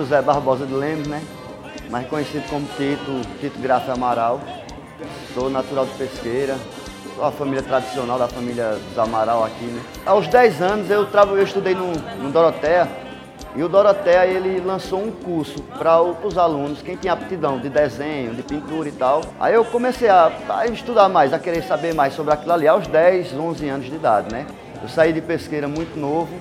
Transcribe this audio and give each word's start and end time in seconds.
José 0.00 0.22
Barbosa 0.22 0.64
de 0.64 0.72
Lemos, 0.72 1.06
né? 1.06 1.22
Mais 1.90 2.08
conhecido 2.08 2.48
como 2.48 2.66
Tito, 2.76 3.20
Tito 3.38 3.58
Graça 3.60 3.92
Amaral. 3.92 4.40
Sou 5.34 5.50
natural 5.50 5.84
de 5.84 5.92
Pesqueira, 5.92 6.56
sou 7.14 7.24
a 7.24 7.30
família 7.30 7.62
tradicional 7.62 8.18
da 8.18 8.26
família 8.26 8.78
dos 8.88 8.98
Amaral 8.98 9.44
aqui, 9.44 9.64
né? 9.64 9.82
Aos 10.06 10.26
10 10.26 10.62
anos 10.62 10.90
eu, 10.90 11.06
eu 11.06 11.42
estudei 11.42 11.74
no, 11.74 11.92
no 11.92 12.30
Doroteia, 12.30 12.88
e 13.54 13.62
o 13.62 13.68
Doroteia 13.68 14.24
ele 14.24 14.58
lançou 14.60 15.02
um 15.02 15.10
curso 15.10 15.62
para 15.78 16.00
os 16.00 16.38
alunos, 16.38 16.80
quem 16.80 16.96
tinha 16.96 17.12
aptidão 17.12 17.58
de 17.58 17.68
desenho, 17.68 18.34
de 18.34 18.42
pintura 18.42 18.88
e 18.88 18.92
tal. 18.92 19.20
Aí 19.38 19.52
eu 19.52 19.64
comecei 19.66 20.08
a, 20.08 20.32
a, 20.48 20.66
estudar 20.66 21.10
mais, 21.10 21.34
a 21.34 21.38
querer 21.38 21.62
saber 21.62 21.94
mais 21.94 22.14
sobre 22.14 22.32
aquilo 22.32 22.54
ali 22.54 22.66
aos 22.66 22.86
10, 22.86 23.34
11 23.34 23.68
anos 23.68 23.86
de 23.86 23.94
idade, 23.94 24.32
né? 24.32 24.46
Eu 24.82 24.88
saí 24.88 25.12
de 25.12 25.20
pesqueira 25.20 25.68
muito 25.68 25.98
novo, 25.98 26.32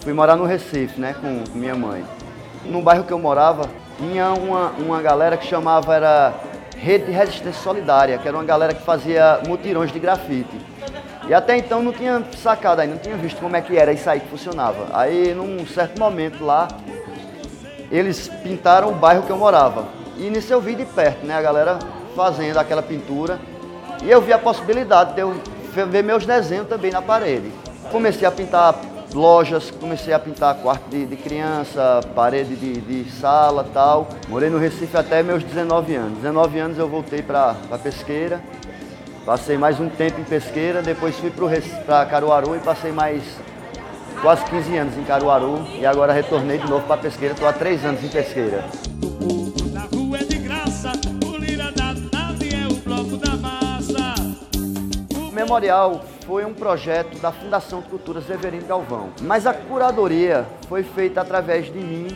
fui 0.00 0.14
morar 0.14 0.36
no 0.36 0.46
Recife, 0.46 0.98
né, 0.98 1.14
com 1.20 1.44
minha 1.58 1.74
mãe. 1.74 2.02
No 2.64 2.82
bairro 2.82 3.04
que 3.04 3.12
eu 3.12 3.18
morava, 3.18 3.68
tinha 3.98 4.32
uma, 4.32 4.70
uma 4.78 5.02
galera 5.02 5.36
que 5.36 5.46
chamava, 5.46 5.94
era 5.94 6.34
Rede 6.76 7.06
de 7.06 7.12
Resistência 7.12 7.62
Solidária, 7.62 8.18
que 8.18 8.26
era 8.26 8.36
uma 8.36 8.44
galera 8.44 8.74
que 8.74 8.82
fazia 8.82 9.40
mutirões 9.46 9.92
de 9.92 9.98
grafite. 9.98 10.58
E 11.28 11.34
até 11.34 11.56
então 11.56 11.82
não 11.82 11.92
tinha 11.92 12.22
sacado 12.36 12.80
ainda, 12.80 12.94
não 12.94 13.00
tinha 13.00 13.16
visto 13.16 13.40
como 13.40 13.54
é 13.54 13.60
que 13.60 13.76
era 13.76 13.92
isso 13.92 14.08
aí 14.08 14.20
que 14.20 14.28
funcionava. 14.28 14.88
Aí 14.92 15.34
num 15.34 15.66
certo 15.66 15.98
momento 15.98 16.44
lá, 16.44 16.66
eles 17.90 18.28
pintaram 18.42 18.88
o 18.88 18.94
bairro 18.94 19.22
que 19.22 19.30
eu 19.30 19.36
morava. 19.36 19.86
E 20.16 20.28
nisso 20.28 20.52
eu 20.52 20.60
vi 20.60 20.74
de 20.74 20.84
perto, 20.84 21.24
né, 21.24 21.34
a 21.34 21.42
galera 21.42 21.78
fazendo 22.16 22.58
aquela 22.58 22.82
pintura. 22.82 23.38
E 24.02 24.10
eu 24.10 24.20
vi 24.20 24.32
a 24.32 24.38
possibilidade 24.38 25.14
de 25.14 25.20
eu 25.20 25.34
ver 25.72 26.02
meus 26.02 26.26
desenhos 26.26 26.68
também 26.68 26.90
na 26.90 27.00
parede. 27.02 27.52
Comecei 27.90 28.26
a 28.26 28.30
pintar 28.30 28.74
lojas, 29.14 29.70
comecei 29.70 30.12
a 30.12 30.18
pintar 30.18 30.54
quarto 30.56 30.88
de, 30.88 31.06
de 31.06 31.16
criança, 31.16 32.00
parede 32.14 32.56
de, 32.56 32.80
de 32.80 33.10
sala 33.10 33.66
tal. 33.72 34.08
Morei 34.28 34.50
no 34.50 34.58
Recife 34.58 34.96
até 34.96 35.22
meus 35.22 35.42
19 35.42 35.94
anos. 35.94 36.18
19 36.18 36.58
anos 36.58 36.78
eu 36.78 36.88
voltei 36.88 37.22
para 37.22 37.54
Pesqueira 37.82 38.40
Passei 39.24 39.58
mais 39.58 39.78
um 39.78 39.88
tempo 39.88 40.20
em 40.20 40.24
Pesqueira, 40.24 40.80
depois 40.80 41.14
fui 41.16 41.30
para 41.84 42.06
Caruaru 42.06 42.56
e 42.56 42.58
passei 42.58 42.90
mais 42.90 43.22
quase 44.22 44.44
15 44.46 44.76
anos 44.78 44.96
em 44.96 45.04
Caruaru 45.04 45.64
e 45.78 45.84
agora 45.84 46.12
retornei 46.12 46.56
de 46.58 46.68
novo 46.68 46.86
para 46.86 47.02
Pesqueira, 47.02 47.34
estou 47.34 47.46
há 47.46 47.52
três 47.52 47.84
anos 47.84 48.02
em 48.02 48.08
Pesqueira. 48.08 48.64
O 55.14 55.32
memorial 55.32 56.02
foi 56.30 56.44
um 56.44 56.54
projeto 56.54 57.18
da 57.18 57.32
Fundação 57.32 57.80
de 57.80 57.88
Cultura 57.88 58.20
Severino 58.20 58.64
Galvão, 58.64 59.10
mas 59.20 59.48
a 59.48 59.52
curadoria 59.52 60.46
foi 60.68 60.84
feita 60.84 61.20
através 61.22 61.66
de 61.66 61.80
mim 61.80 62.06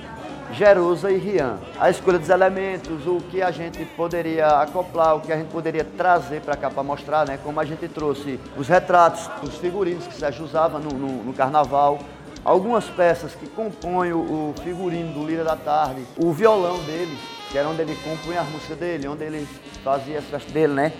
Jerusa 0.52 1.10
e 1.10 1.18
Rian. 1.18 1.58
A 1.80 1.90
escolha 1.90 2.16
dos 2.16 2.28
elementos, 2.28 3.08
o 3.08 3.16
que 3.28 3.42
a 3.42 3.50
gente 3.50 3.84
poderia 3.84 4.46
acoplar, 4.60 5.16
o 5.16 5.20
que 5.20 5.32
a 5.32 5.36
gente 5.36 5.48
poderia 5.50 5.82
trazer 5.82 6.42
para 6.42 6.54
cá 6.54 6.70
para 6.70 6.84
mostrar, 6.84 7.26
né? 7.26 7.40
Como 7.42 7.58
a 7.58 7.64
gente 7.64 7.88
trouxe 7.88 8.38
os 8.56 8.68
retratos, 8.68 9.28
os 9.42 9.56
figurinos 9.56 10.06
que 10.06 10.14
Sérgio 10.14 10.44
usava 10.44 10.78
no, 10.78 10.90
no, 10.90 11.24
no 11.24 11.32
carnaval, 11.32 11.98
algumas 12.44 12.84
peças 12.84 13.34
que 13.34 13.48
compõem 13.48 14.12
o, 14.12 14.54
figurino 14.62 15.12
do 15.12 15.26
Lira 15.26 15.42
da 15.42 15.56
Tarde, 15.56 16.06
o 16.16 16.32
violão 16.32 16.78
dele, 16.84 17.18
que 17.50 17.58
era 17.58 17.68
onde 17.68 17.82
ele 17.82 17.96
compunha 17.96 18.42
a 18.42 18.44
música 18.44 18.76
dele, 18.76 19.08
onde 19.08 19.24
ele 19.24 19.48
fazia 19.82 20.20
as 20.20 20.24
festas 20.24 20.52
dele, 20.52 20.72
né? 20.72 20.92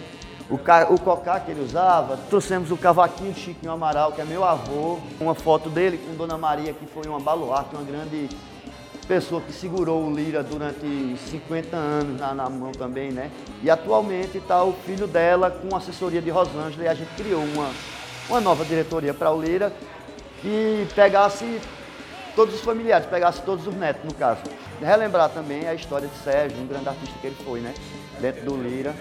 O, 0.50 0.58
ca... 0.58 0.88
o 0.90 1.00
cocá 1.00 1.40
que 1.40 1.50
ele 1.50 1.62
usava, 1.62 2.18
trouxemos 2.28 2.70
o 2.70 2.76
cavaquinho 2.76 3.34
Chiquinho 3.34 3.72
Amaral, 3.72 4.12
que 4.12 4.20
é 4.20 4.24
meu 4.24 4.44
avô, 4.44 4.98
uma 5.18 5.34
foto 5.34 5.70
dele 5.70 5.98
com 5.98 6.14
Dona 6.14 6.36
Maria, 6.36 6.72
que 6.72 6.86
foi 6.86 7.08
uma 7.08 7.18
baluarte, 7.18 7.74
uma 7.74 7.84
grande 7.84 8.28
pessoa 9.08 9.40
que 9.40 9.52
segurou 9.52 10.04
o 10.04 10.14
Lira 10.14 10.42
durante 10.42 11.16
50 11.30 11.76
anos 11.76 12.20
na, 12.20 12.34
na 12.34 12.48
mão 12.48 12.72
também, 12.72 13.10
né? 13.10 13.30
E 13.62 13.70
atualmente 13.70 14.38
está 14.38 14.62
o 14.64 14.72
filho 14.72 15.06
dela 15.06 15.50
com 15.50 15.74
assessoria 15.76 16.20
de 16.20 16.30
Rosângela 16.30 16.84
e 16.84 16.88
a 16.88 16.94
gente 16.94 17.10
criou 17.14 17.42
uma, 17.42 17.70
uma 18.28 18.40
nova 18.40 18.64
diretoria 18.64 19.14
para 19.14 19.30
o 19.30 19.40
Lira 19.40 19.72
que 20.40 20.86
pegasse 20.94 21.60
todos 22.34 22.54
os 22.54 22.60
familiares, 22.60 23.06
pegasse 23.06 23.40
todos 23.42 23.66
os 23.66 23.74
netos, 23.74 24.04
no 24.04 24.14
caso. 24.14 24.42
Relembrar 24.80 25.30
também 25.30 25.66
a 25.66 25.74
história 25.74 26.08
de 26.08 26.16
Sérgio, 26.18 26.58
um 26.58 26.66
grande 26.66 26.88
artista 26.88 27.14
que 27.20 27.26
ele 27.26 27.36
foi, 27.44 27.60
né? 27.60 27.72
Dentro 28.20 28.44
do 28.44 28.56
Lira. 28.56 28.94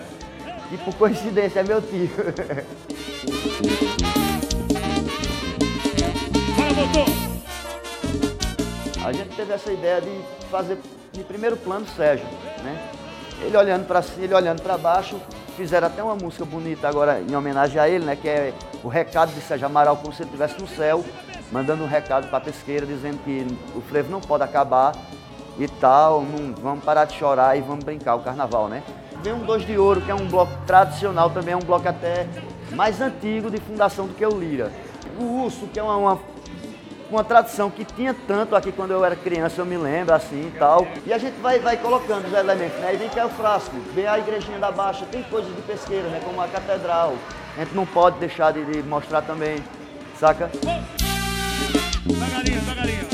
E 0.72 0.78
por 0.78 0.96
coincidência 0.96 1.60
é 1.60 1.64
meu 1.64 1.82
tio. 1.82 2.10
Fala! 6.56 7.24
A 9.06 9.12
gente 9.12 9.36
teve 9.36 9.54
essa 9.54 9.72
ideia 9.72 10.00
de 10.02 10.22
fazer 10.50 10.78
de 11.12 11.24
primeiro 11.24 11.58
plano 11.58 11.86
Sérgio, 11.96 12.26
né? 12.64 12.90
Ele 13.42 13.58
olhando 13.58 13.86
para 13.86 14.02
cima, 14.02 14.24
ele 14.24 14.34
olhando 14.34 14.62
para 14.62 14.78
baixo, 14.78 15.20
fizeram 15.58 15.88
até 15.88 16.02
uma 16.02 16.16
música 16.16 16.46
bonita 16.46 16.88
agora 16.88 17.22
em 17.22 17.36
homenagem 17.36 17.80
a 17.80 17.88
ele, 17.88 18.06
né? 18.06 18.16
Que 18.16 18.30
é 18.30 18.54
o 18.84 18.88
recado 18.88 19.34
de 19.34 19.42
Sérgio 19.42 19.66
Amaral 19.66 19.98
como 19.98 20.14
se 20.14 20.24
ele 20.24 20.30
estivesse 20.30 20.60
no 20.60 20.68
céu, 20.68 21.04
mandando 21.52 21.84
um 21.84 21.88
recado 21.88 22.28
para 22.30 22.38
a 22.38 22.42
pesqueira 22.42 22.86
dizendo 22.86 23.20
que 23.24 23.46
o 23.76 23.82
frevo 23.82 24.10
não 24.10 24.22
pode 24.22 24.44
acabar 24.44 24.94
e 25.60 25.68
tal, 25.68 26.22
não, 26.22 26.54
vamos 26.56 26.84
parar 26.84 27.06
de 27.06 27.16
chorar 27.16 27.58
e 27.58 27.62
vamos 27.62 27.84
brincar 27.84 28.16
o 28.16 28.22
carnaval, 28.22 28.68
né? 28.68 28.82
Vem 29.24 29.34
um 29.34 29.46
Dois 29.46 29.66
de 29.66 29.78
Ouro, 29.78 30.02
que 30.02 30.12
é 30.12 30.16
um 30.16 30.28
bloco 30.28 30.52
tradicional, 30.68 31.30
também 31.30 31.54
é 31.54 31.58
um 31.58 31.62
bloco 31.62 31.88
até 31.88 32.28
mais 32.74 33.00
antigo 33.00 33.50
de 33.50 33.58
fundação 33.58 34.06
do 34.06 34.14
que 34.14 34.26
o 34.26 34.38
Lira. 34.38 34.70
O 35.18 35.44
Urso, 35.44 35.68
que 35.68 35.80
é 35.80 35.84
uma, 35.84 35.96
uma 35.96 36.20
uma 37.10 37.24
tradição 37.24 37.70
que 37.70 37.86
tinha 37.86 38.14
tanto 38.28 38.56
aqui 38.56 38.72
quando 38.72 38.92
eu 38.92 39.06
era 39.06 39.16
criança, 39.16 39.62
eu 39.62 39.66
me 39.66 39.78
lembro 39.78 40.16
assim 40.16 40.48
e 40.48 40.58
tal. 40.58 40.88
E 41.06 41.14
a 41.14 41.18
gente 41.18 41.40
vai, 41.42 41.60
vai 41.60 41.78
colocando 41.78 42.26
os 42.26 42.34
elementos, 42.34 42.78
né? 42.80 42.88
Aí 42.88 42.98
vem 42.98 43.08
que 43.08 43.20
é 43.20 43.26
o 43.26 43.30
frasco, 43.30 43.76
vem 43.94 44.08
a 44.08 44.18
igrejinha 44.18 44.58
da 44.58 44.72
Baixa, 44.72 45.06
tem 45.12 45.22
coisas 45.24 45.56
de 45.56 45.62
pesqueira, 45.62 46.08
né? 46.10 46.20
Como 46.26 46.42
a 46.42 46.48
catedral. 46.48 47.14
A 47.56 47.60
gente 47.64 47.76
não 47.76 47.86
pode 47.86 48.18
deixar 48.18 48.52
de, 48.52 48.66
de 48.66 48.82
mostrar 48.84 49.22
também, 49.22 49.64
saca? 50.20 50.50
Devagarinho, 52.06 52.60
devagarinho. 52.62 53.08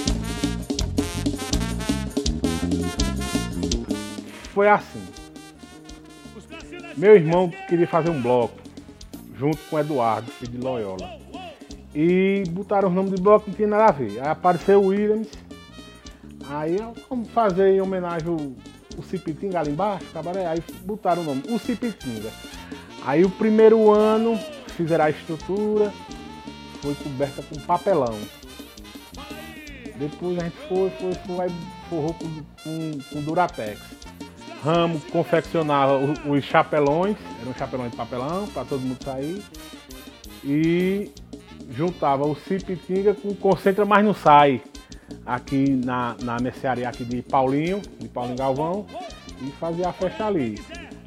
Foi 4.54 4.70
assim. 4.70 5.09
Meu 7.00 7.16
irmão 7.16 7.50
queria 7.70 7.88
fazer 7.88 8.10
um 8.10 8.22
bloco, 8.22 8.60
junto 9.34 9.58
com 9.70 9.78
o 9.78 9.80
Eduardo, 9.80 10.30
de 10.42 10.58
Loyola. 10.58 11.18
E 11.96 12.44
botaram 12.50 12.90
o 12.90 12.92
nome 12.92 13.12
de 13.12 13.22
bloco, 13.22 13.46
não 13.48 13.56
tinha 13.56 13.70
nada 13.70 13.86
a 13.86 13.92
ver. 13.92 14.20
Aí 14.20 14.28
apareceu 14.28 14.84
o 14.84 14.88
Williams. 14.88 15.30
Aí 16.50 16.76
vamos 17.10 17.30
fazer 17.30 17.74
em 17.74 17.80
homenagem 17.80 18.28
o 18.28 19.02
Cipitinga 19.02 19.62
ali 19.62 19.72
embaixo, 19.72 20.08
cabaré. 20.12 20.46
Aí 20.46 20.62
botaram 20.84 21.22
o 21.22 21.26
nome, 21.26 21.44
o 21.48 21.58
Cipitinga. 21.58 22.32
Aí 23.06 23.24
o 23.24 23.30
primeiro 23.30 23.90
ano 23.90 24.38
fizeram 24.76 25.06
a 25.06 25.10
estrutura, 25.10 25.94
foi 26.82 26.96
coberta 26.96 27.42
com 27.42 27.62
papelão. 27.62 28.20
Depois 29.96 30.38
a 30.38 30.44
gente 30.44 30.58
foi, 30.68 30.90
foi, 30.90 31.14
foi, 31.14 31.48
forrou 31.90 32.14
com, 32.14 32.44
com, 32.62 32.92
com 33.10 33.22
Duratex. 33.22 33.99
Ramo 34.64 35.00
confeccionava 35.12 35.98
os 35.98 36.44
chapelões, 36.44 37.16
eram 37.42 37.54
chapelões 37.54 37.92
de 37.92 37.98
papelão 37.98 38.48
para 38.48 38.66
todo 38.66 38.82
mundo 38.82 39.02
sair. 39.04 39.42
E 40.44 41.12
juntava 41.72 42.26
o 42.26 42.36
Cipitinga 42.36 43.14
com 43.14 43.34
Concentra 43.36 43.86
Mas 43.86 44.04
Não 44.04 44.14
Sai, 44.14 44.62
aqui 45.26 45.70
na, 45.70 46.16
na 46.22 46.40
mercearia 46.40 46.90
aqui 46.90 47.06
de 47.06 47.22
Paulinho, 47.22 47.82
de 48.00 48.08
Paulinho 48.08 48.38
Galvão, 48.38 48.86
e 49.42 49.52
fazia 49.52 49.90
a 49.90 49.94
festa 49.94 50.26
ali. 50.26 50.60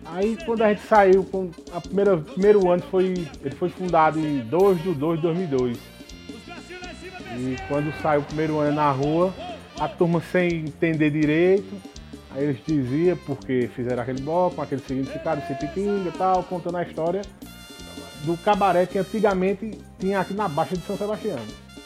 Aí 0.07 0.37
quando 0.45 0.63
a 0.63 0.69
gente 0.69 0.87
saiu, 0.87 1.25
com 1.25 1.51
a 1.73 1.81
primeira 1.81 2.17
primeiro 2.17 2.71
ano 2.71 2.83
foi, 2.91 3.15
ele 3.43 3.55
foi 3.55 3.69
fundado 3.69 4.19
em 4.19 4.41
2 4.41 4.83
de 4.83 4.95
2 4.95 5.21
de 5.21 5.27
2002. 5.27 5.79
E 7.35 7.57
quando 7.69 7.93
saiu 8.03 8.21
o 8.21 8.25
primeiro 8.25 8.59
ano 8.59 8.77
na 8.77 8.91
rua, 8.91 9.33
a 9.79 9.89
turma 9.89 10.21
sem 10.21 10.67
entender 10.67 11.11
direito, 11.11 11.92
aí 12.35 12.45
eles 12.45 12.59
diziam 12.67 13.17
porque 13.27 13.71
fizeram 13.75 14.03
aquele 14.03 14.21
bloco, 14.21 14.61
aquele 14.61 14.81
significado, 14.83 15.43
Cipitinga 15.47 16.09
e 16.09 16.13
tal, 16.13 16.43
contando 16.45 16.77
a 16.77 16.83
história 16.83 17.23
do 18.25 18.37
cabaré 18.37 18.87
que 18.87 18.99
antigamente 18.99 19.79
tinha 19.99 20.21
aqui 20.21 20.35
na 20.35 20.49
Baixa 20.49 20.77
de 20.77 20.83
São 20.85 20.97
Sebastião. 20.97 21.39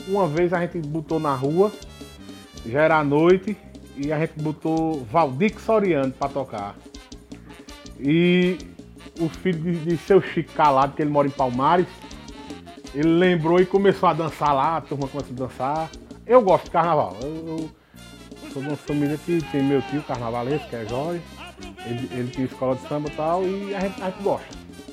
Uma 0.06 0.28
vez 0.28 0.52
a 0.52 0.60
gente 0.60 0.78
botou 0.86 1.18
na 1.18 1.34
rua, 1.34 1.72
já 2.64 2.82
era 2.82 3.02
noite, 3.02 3.56
e 3.96 4.12
a 4.12 4.18
gente 4.18 4.40
botou 4.40 5.04
Valdir 5.04 5.58
Soriano 5.58 6.12
para 6.12 6.28
tocar. 6.28 6.76
E 7.98 8.58
o 9.18 9.28
filho 9.28 9.58
de, 9.58 9.84
de, 9.84 9.96
seu 9.96 10.20
Chico 10.20 10.52
Calado, 10.52 10.94
que 10.94 11.02
ele 11.02 11.10
mora 11.10 11.26
em 11.26 11.30
Palmares, 11.30 11.86
ele 12.94 13.08
lembrou 13.08 13.58
e 13.58 13.66
começou 13.66 14.08
a 14.08 14.12
dançar 14.12 14.54
lá, 14.54 14.76
a 14.76 14.80
turma 14.82 15.08
começou 15.08 15.32
a 15.34 15.38
dançar. 15.38 15.90
Eu 16.26 16.42
gosto 16.42 16.64
de 16.64 16.70
carnaval. 16.70 17.16
Eu, 17.22 17.28
eu 17.28 17.70
sou 18.56 18.62
de 18.62 18.68
uma 18.68 18.76
família 18.76 19.18
que 19.18 19.42
tem 19.52 19.62
meu 19.62 19.82
tio 19.82 20.02
carnavalesco, 20.02 20.66
que 20.68 20.76
é 20.76 20.86
Jorge. 20.86 21.20
Ele, 21.84 22.08
ele 22.12 22.30
tem 22.30 22.46
escola 22.46 22.74
de 22.74 22.88
samba 22.88 23.08
e 23.08 23.12
tal, 23.12 23.44
e 23.44 23.74
a 23.74 23.80
gente, 23.80 24.02
a 24.02 24.06
gente 24.06 24.22
gosta. 24.22 24.46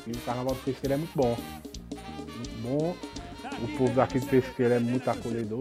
E 0.06 0.12
o 0.12 0.18
carnaval 0.18 0.54
do 0.54 0.62
pesqueiro 0.62 0.94
é 0.94 0.98
muito 0.98 1.16
bom. 1.16 1.38
Muito 2.36 2.62
bom. 2.62 2.96
O 3.62 3.78
povo 3.78 3.94
daqui 3.94 4.20
de 4.20 4.26
pesqueiro 4.26 4.74
é 4.74 4.80
muito 4.80 5.10
acolhedor. 5.10 5.60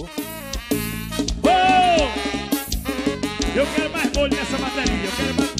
Oh! 1.44 2.02
Eu 3.56 3.66
quero 3.74 3.90
mais 3.90 4.12
molho 4.12 4.34
nessa 4.34 4.58
bateria, 4.58 5.04
eu 5.04 5.12
quero 5.16 5.34
mais. 5.36 5.52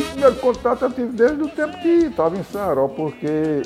O 0.00 0.12
primeiro 0.12 0.36
contato 0.36 0.82
eu 0.82 0.92
tive 0.92 1.12
desde 1.12 1.42
o 1.42 1.48
tempo 1.48 1.78
que 1.82 1.88
estava 2.06 2.38
em 2.38 2.44
Saró, 2.44 2.88
porque 2.88 3.62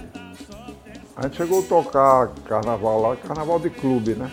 a 1.14 1.22
gente 1.22 1.36
chegou 1.36 1.60
a 1.60 1.66
tocar 1.66 2.28
carnaval 2.48 3.00
lá, 3.00 3.16
carnaval 3.16 3.60
de 3.60 3.70
clube, 3.70 4.14
né? 4.14 4.28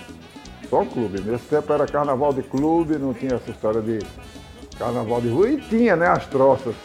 Só 0.70 0.84
clube. 0.86 1.22
Nesse 1.22 1.46
tempo 1.46 1.72
era 1.72 1.86
carnaval 1.86 2.34
de 2.34 2.44
clube, 2.44 2.98
não 2.98 3.14
tinha 3.14 3.36
essa 3.36 3.50
história 3.50 3.82
de 3.82 4.00
carnaval 4.78 5.22
de 5.22 5.30
rua. 5.30 5.50
E 5.50 5.62
tinha, 5.62 5.96
né, 5.96 6.08
as 6.08 6.26
troças. 6.26 6.76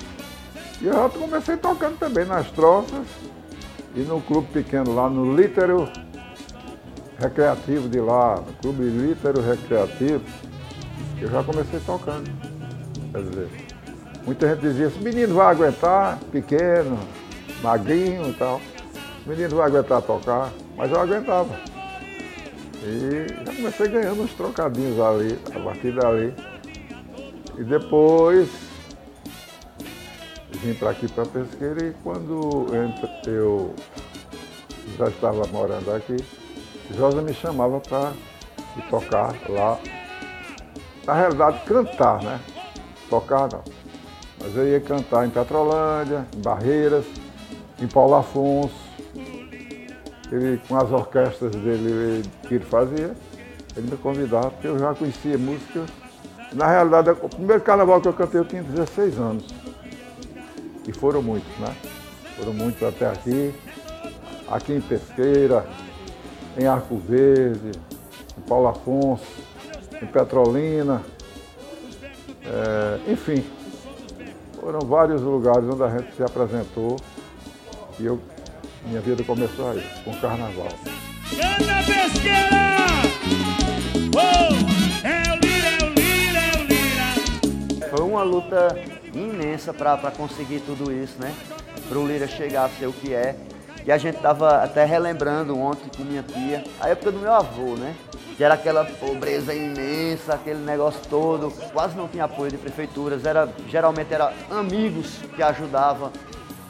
E 0.81 0.87
eu 0.87 0.93
já 0.93 1.08
comecei 1.08 1.56
tocando 1.56 1.99
também 1.99 2.25
nas 2.25 2.50
troças 2.50 3.06
e 3.94 4.00
no 4.00 4.20
clube 4.20 4.49
pequeno 4.52 4.94
lá, 4.94 5.08
no 5.08 5.37
Lítero 5.37 5.88
Recreativo 7.19 7.88
de 7.88 8.00
lá, 8.00 8.37
no 8.37 8.52
clube 8.55 8.84
Lítero 8.84 9.40
Recreativo, 9.40 10.25
eu 11.20 11.29
já 11.29 11.43
comecei 11.44 11.79
tocando. 11.81 12.29
Quer 13.12 13.23
dizer, 13.23 13.49
muita 14.25 14.49
gente 14.49 14.61
dizia, 14.61 14.87
esse 14.87 14.99
menino 14.99 15.34
vai 15.34 15.46
aguentar, 15.46 16.19
pequeno, 16.32 16.99
magrinho 17.62 18.31
e 18.31 18.32
tal. 18.32 18.61
Menino 19.25 19.56
vai 19.56 19.67
aguentar 19.67 20.02
tocar, 20.02 20.50
mas 20.76 20.90
eu 20.90 21.00
aguentava. 21.00 21.71
E 22.84 23.44
já 23.44 23.55
comecei 23.55 23.88
ganhando 23.88 24.23
uns 24.23 24.32
trocadinhos 24.34 24.99
ali, 24.99 25.38
a 25.55 25.61
partir 25.61 25.94
dali. 25.94 26.34
E 27.56 27.64
depois 27.64 28.49
vim 30.62 30.75
para 30.75 30.90
aqui 30.90 31.08
para 31.08 31.26
Pesqueira 31.26 31.87
e 31.87 31.94
quando 32.02 32.67
eu 33.26 33.75
já 34.96 35.08
estava 35.08 35.46
morando 35.49 35.93
aqui, 35.93 36.17
Josa 36.96 37.23
me 37.23 37.34
chamava 37.34 37.81
para 37.81 38.12
tocar 38.90 39.34
lá. 39.49 39.79
Na 41.05 41.14
realidade, 41.14 41.64
cantar, 41.64 42.23
né? 42.23 42.40
Tocar 43.11 43.49
não. 43.52 43.62
Mas 44.40 44.56
eu 44.56 44.69
ia 44.69 44.81
cantar 44.81 45.26
em 45.26 45.31
Petrolândia, 45.31 46.26
em 46.37 46.40
Barreiras, 46.40 47.05
em 47.81 47.87
Paulo 47.87 48.14
Afonso. 48.14 48.91
Ele, 50.32 50.58
com 50.67 50.76
as 50.76 50.90
orquestras 50.90 51.52
dele 51.55 52.23
que 52.49 52.55
ele 52.55 52.64
fazia, 52.64 53.14
ele 53.76 53.90
me 53.90 53.96
convidava, 53.99 54.50
porque 54.50 54.67
eu 54.67 54.79
já 54.79 54.94
conhecia 54.94 55.37
música. 55.37 55.84
Na 56.55 56.67
realidade, 56.67 57.11
o 57.11 57.29
primeiro 57.29 57.61
carnaval 57.62 58.00
que 58.00 58.08
eu 58.08 58.14
cantei 58.14 58.40
eu 58.40 58.44
tinha 58.46 58.62
16 58.62 59.19
anos. 59.19 59.46
E 60.88 60.93
foram 60.93 61.23
muitos, 61.23 61.55
né? 61.58 61.76
Foram 62.37 62.55
muitos 62.55 62.82
até 62.82 63.06
aqui. 63.06 63.55
Aqui 64.49 64.73
em 64.73 64.81
Pesqueira, 64.81 65.67
em 66.58 66.67
Arco 66.67 66.96
Verde, 66.96 67.73
em 68.37 68.40
Paulo 68.43 68.69
Afonso, 68.69 69.25
em 70.00 70.06
Petrolina. 70.06 71.02
É, 72.44 73.12
enfim, 73.12 73.44
foram 74.61 74.81
vários 74.81 75.20
lugares 75.20 75.64
onde 75.64 75.82
a 75.82 75.88
gente 75.90 76.14
se 76.14 76.23
apresentou 76.23 76.96
e 77.99 78.06
eu, 78.06 78.19
minha 78.84 79.00
vida 79.00 79.23
começou 79.25 79.70
aí, 79.70 79.84
com 80.05 80.11
o 80.11 80.20
carnaval. 80.20 80.69
Canta 81.31 81.75
pesqueira! 81.87 82.73
Oh, 84.14 85.06
é 85.06 85.32
o 85.32 85.37
lira, 85.40 85.69
é 85.69 85.84
o 85.84 85.93
lira, 85.94 86.40
é 86.40 86.61
o 86.61 86.64
lira. 86.64 87.88
Foi 87.90 88.00
uma 88.00 88.23
luta 88.23 88.76
imensa 89.14 89.73
para 89.73 90.11
conseguir 90.11 90.60
tudo 90.60 90.93
isso, 90.93 91.17
né? 91.20 91.34
Para 91.89 91.98
o 91.98 92.06
Lira 92.06 92.27
chegar 92.27 92.65
a 92.65 92.69
ser 92.69 92.86
o 92.86 92.93
que 92.93 93.12
é. 93.12 93.36
E 93.84 93.91
a 93.91 93.98
gente 93.98 94.19
tava 94.19 94.62
até 94.62 94.84
relembrando 94.84 95.58
ontem 95.58 95.91
com 95.96 96.05
minha 96.05 96.22
tia, 96.22 96.65
a 96.81 96.89
época 96.89 97.10
do 97.10 97.19
meu 97.19 97.32
avô, 97.32 97.74
né? 97.74 97.94
Que 98.36 98.44
era 98.44 98.55
aquela 98.55 98.84
pobreza 98.84 99.53
imensa, 99.53 100.34
aquele 100.34 100.60
negócio 100.60 101.01
todo, 101.10 101.51
quase 101.72 101.96
não 101.96 102.08
tinha 102.08 102.24
apoio 102.24 102.51
de 102.51 102.56
prefeituras, 102.56 103.27
era, 103.27 103.48
geralmente 103.69 104.15
eram 104.15 104.31
amigos 104.51 105.19
que 105.34 105.43
ajudavam. 105.43 106.12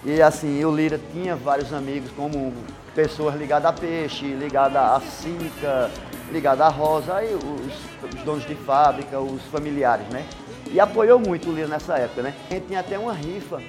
E 0.04 0.20
assim, 0.20 0.64
o 0.64 0.74
Lira 0.74 1.00
tinha 1.12 1.36
vários 1.36 1.72
amigos, 1.72 2.10
como 2.12 2.52
pessoas 2.94 3.36
ligadas 3.36 3.70
a 3.70 3.72
peixe, 3.72 4.26
ligadas 4.26 4.76
a 4.76 5.00
Sica, 5.00 5.90
ligadas 6.30 6.66
a 6.66 6.68
Rosa, 6.68 7.14
aí 7.16 7.34
os, 7.34 8.14
os 8.14 8.22
donos 8.24 8.46
de 8.46 8.54
fábrica, 8.54 9.20
os 9.20 9.42
familiares, 9.44 10.06
né? 10.08 10.26
E 10.70 10.80
apoiou 10.80 11.18
muito 11.18 11.50
o 11.50 11.54
Lira 11.54 11.68
nessa 11.68 11.96
época, 11.96 12.22
né? 12.22 12.34
A 12.50 12.54
gente 12.54 12.66
tinha 12.66 12.80
até 12.80 12.98
uma 12.98 13.12
rifa 13.12 13.60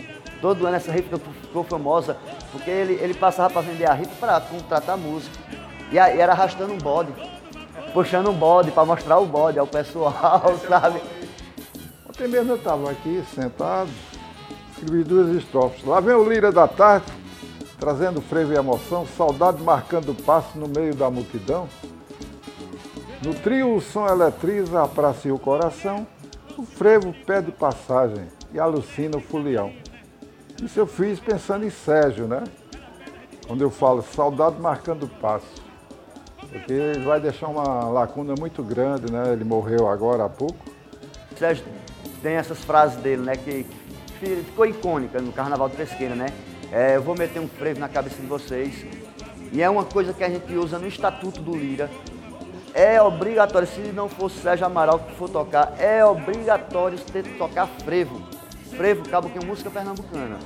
Todo 0.44 0.68
ano 0.68 0.75
essa 0.75 0.92
rifa 0.92 1.18
ficou 1.42 1.63
famosa, 1.63 2.18
porque 2.52 2.70
ele, 2.70 2.96
ele 2.96 3.13
passava 3.13 3.50
para 3.50 3.62
vender 3.62 3.86
a 3.86 3.94
rifa 3.94 4.12
para 4.20 4.42
contratar 4.42 4.98
música. 4.98 5.34
E, 5.90 5.98
aí 5.98 6.20
era 6.20 6.34
arrastando 6.34 6.74
um 6.74 6.78
bode, 6.78 7.13
puxando 7.94 8.30
um 8.30 8.34
bode 8.34 8.70
para 8.70 8.84
mostrar 8.84 9.20
o 9.20 9.25
bode 9.25 9.58
ao 9.58 9.66
pessoal, 9.66 10.54
sabe? 10.68 11.02
Ontem 12.10 12.28
mesmo 12.28 12.52
eu 12.52 12.56
estava 12.58 12.92
aqui 12.92 13.24
sentado, 13.34 13.90
escrevi 14.84 15.04
duas 15.04 15.30
estrofes. 15.36 15.84
Lá 15.86 16.00
vem 16.00 16.13
o 16.13 16.28
Lira 16.28 16.52
da 16.52 16.68
Tarde, 16.68 17.06
trazendo 17.80 18.22
frevo 18.22 18.54
e 18.54 18.58
emoção, 18.58 19.08
saudade 19.08 19.63
marcando 19.63 20.13
passo 20.13 20.58
no 20.58 20.68
meio 20.68 20.94
da 20.94 21.10
multidão. 21.10 21.68
No 23.24 23.34
trio 23.34 23.75
o 23.75 23.82
som 23.82 24.06
eletriza 24.08 24.84
a 24.84 24.88
praça 24.88 25.30
e 25.30 25.32
o 25.32 25.40
coração, 25.40 26.06
o 26.58 26.63
frevo 26.63 27.13
pede 27.25 27.52
passagem 27.52 28.28
e 28.54 28.60
alucina 28.60 29.18
o 29.18 29.22
fulião. 29.22 29.72
Isso 30.62 30.80
eu 30.80 30.86
fiz 30.86 31.20
pensando 31.20 31.66
em 31.66 31.70
Sérgio, 31.70 32.28
né? 32.28 32.44
Quando 33.48 33.62
eu 33.62 33.70
falo 33.70 34.02
saudade 34.02 34.60
marcando 34.60 35.08
passo. 35.08 35.63
Porque 36.52 36.72
ele 36.72 37.04
vai 37.04 37.20
deixar 37.20 37.48
uma 37.48 37.88
lacuna 37.90 38.36
muito 38.38 38.62
grande, 38.62 39.12
né? 39.12 39.32
Ele 39.34 39.44
morreu 39.44 39.88
agora 39.88 40.25
há 40.25 40.30
pouco. 40.30 40.60
Sérgio 41.38 41.66
tem 42.22 42.36
essas 42.36 42.60
frases 42.63 42.98
dele, 43.02 43.22
né? 43.24 43.36
Ficou 44.46 44.65
icônica 44.65 45.22
no 45.22 45.32
Carnaval 45.32 45.70
de 45.70 45.75
Pesqueira, 45.75 46.15
né? 46.15 46.27
É, 46.72 46.96
eu 46.96 47.01
vou 47.01 47.15
meter 47.18 47.39
um 47.39 47.48
frevo 47.48 47.80
na 47.80 47.89
cabeça 47.89 48.18
de 48.20 48.27
vocês. 48.27 48.86
E 49.51 49.62
é 49.62 49.70
uma 49.70 49.84
coisa 49.84 50.13
que 50.13 50.24
a 50.24 50.30
gente 50.30 50.53
usa 50.56 50.80
no 50.80 50.88
Estatuto 50.88 51.42
do 51.42 51.56
Lira. 51.56 51.89
É 52.74 53.01
obrigatório, 53.01 53.68
se 53.68 53.80
não 53.92 54.10
fosse 54.10 54.39
Sérgio 54.39 54.65
Amaral 54.65 55.00
que 55.00 55.15
for 55.15 55.30
tocar, 55.30 55.75
é 55.77 56.03
obrigatório 56.03 56.98
ter 57.00 57.24
que 57.24 57.38
tocar 57.38 57.68
frevo 57.68 58.20
frevo, 58.74 59.08
cabo 59.08 59.30
que 59.30 59.38
é 59.38 59.46
música 59.46 59.70
pernambucana. 59.70 60.38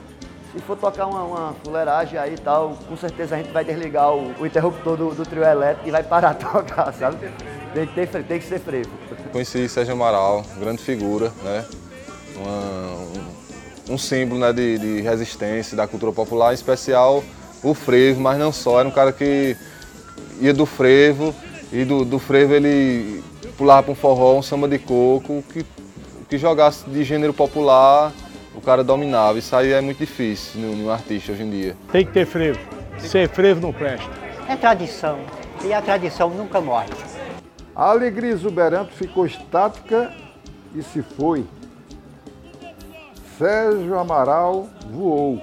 Se 0.53 0.59
for 0.61 0.77
tocar 0.77 1.07
uma, 1.07 1.23
uma 1.23 1.55
fuleiragem 1.63 2.17
aí 2.17 2.33
e 2.33 2.37
tal, 2.37 2.77
com 2.87 2.95
certeza 2.95 3.35
a 3.35 3.37
gente 3.37 3.51
vai 3.51 3.63
desligar 3.63 4.13
o, 4.13 4.33
o 4.39 4.45
interruptor 4.45 4.95
do, 4.95 5.13
do, 5.13 5.25
trio 5.25 5.43
elétrico 5.43 5.87
e 5.87 5.91
vai 5.91 6.03
parar 6.03 6.33
de 6.33 6.45
tocar, 6.45 6.93
sabe? 6.93 7.31
Tem 7.73 7.85
que, 7.85 7.93
ter, 7.93 8.23
tem 8.23 8.39
que 8.39 8.45
ser 8.45 8.59
frevo. 8.59 8.89
Conheci 9.31 9.67
Sérgio 9.67 9.93
Amaral, 9.93 10.43
grande 10.57 10.81
figura, 10.81 11.31
né? 11.43 11.65
Uma, 12.35 13.16
um, 13.89 13.97
símbolo 13.97 14.41
né, 14.41 14.53
de, 14.53 14.77
de 14.77 15.01
resistência 15.01 15.75
da 15.75 15.87
cultura 15.87 16.11
popular, 16.11 16.51
em 16.51 16.55
especial 16.55 17.23
o 17.63 17.73
frevo, 17.73 18.21
mas 18.21 18.37
não 18.37 18.51
só, 18.51 18.79
era 18.79 18.87
um 18.87 18.91
cara 18.91 19.11
que 19.11 19.55
ia 20.39 20.53
do 20.53 20.65
frevo 20.65 21.33
e 21.71 21.83
do, 21.83 22.05
do 22.05 22.19
frevo 22.19 22.53
ele 22.53 23.23
pulava 23.57 23.83
para 23.83 23.91
um 23.91 23.95
forró, 23.95 24.37
um 24.37 24.43
samba 24.43 24.67
de 24.67 24.77
coco, 24.77 25.43
que 25.51 25.65
que 26.29 26.37
jogasse 26.37 26.89
de 26.89 27.03
gênero 27.03 27.33
popular, 27.33 28.11
o 28.53 28.61
cara 28.61 28.83
dominava. 28.83 29.39
Isso 29.39 29.55
aí 29.55 29.71
é 29.71 29.81
muito 29.81 29.99
difícil 29.99 30.59
no, 30.59 30.75
no 30.75 30.91
artista 30.91 31.31
hoje 31.31 31.43
em 31.43 31.49
dia. 31.49 31.75
Tem 31.91 32.05
que 32.05 32.11
ter 32.11 32.25
frevo. 32.25 32.59
Ser 32.97 33.29
frevo 33.29 33.61
não 33.61 33.71
presta. 33.71 34.09
É 34.47 34.55
tradição. 34.55 35.19
E 35.63 35.73
a 35.73 35.81
tradição 35.81 36.29
nunca 36.29 36.59
morre. 36.59 36.89
A 37.75 37.91
alegria 37.91 38.31
exuberante 38.31 38.93
ficou 38.93 39.25
estática 39.25 40.11
e 40.75 40.81
se 40.81 41.01
foi. 41.01 41.45
Sérgio 43.37 43.99
Amaral 43.99 44.67
voou, 44.89 45.39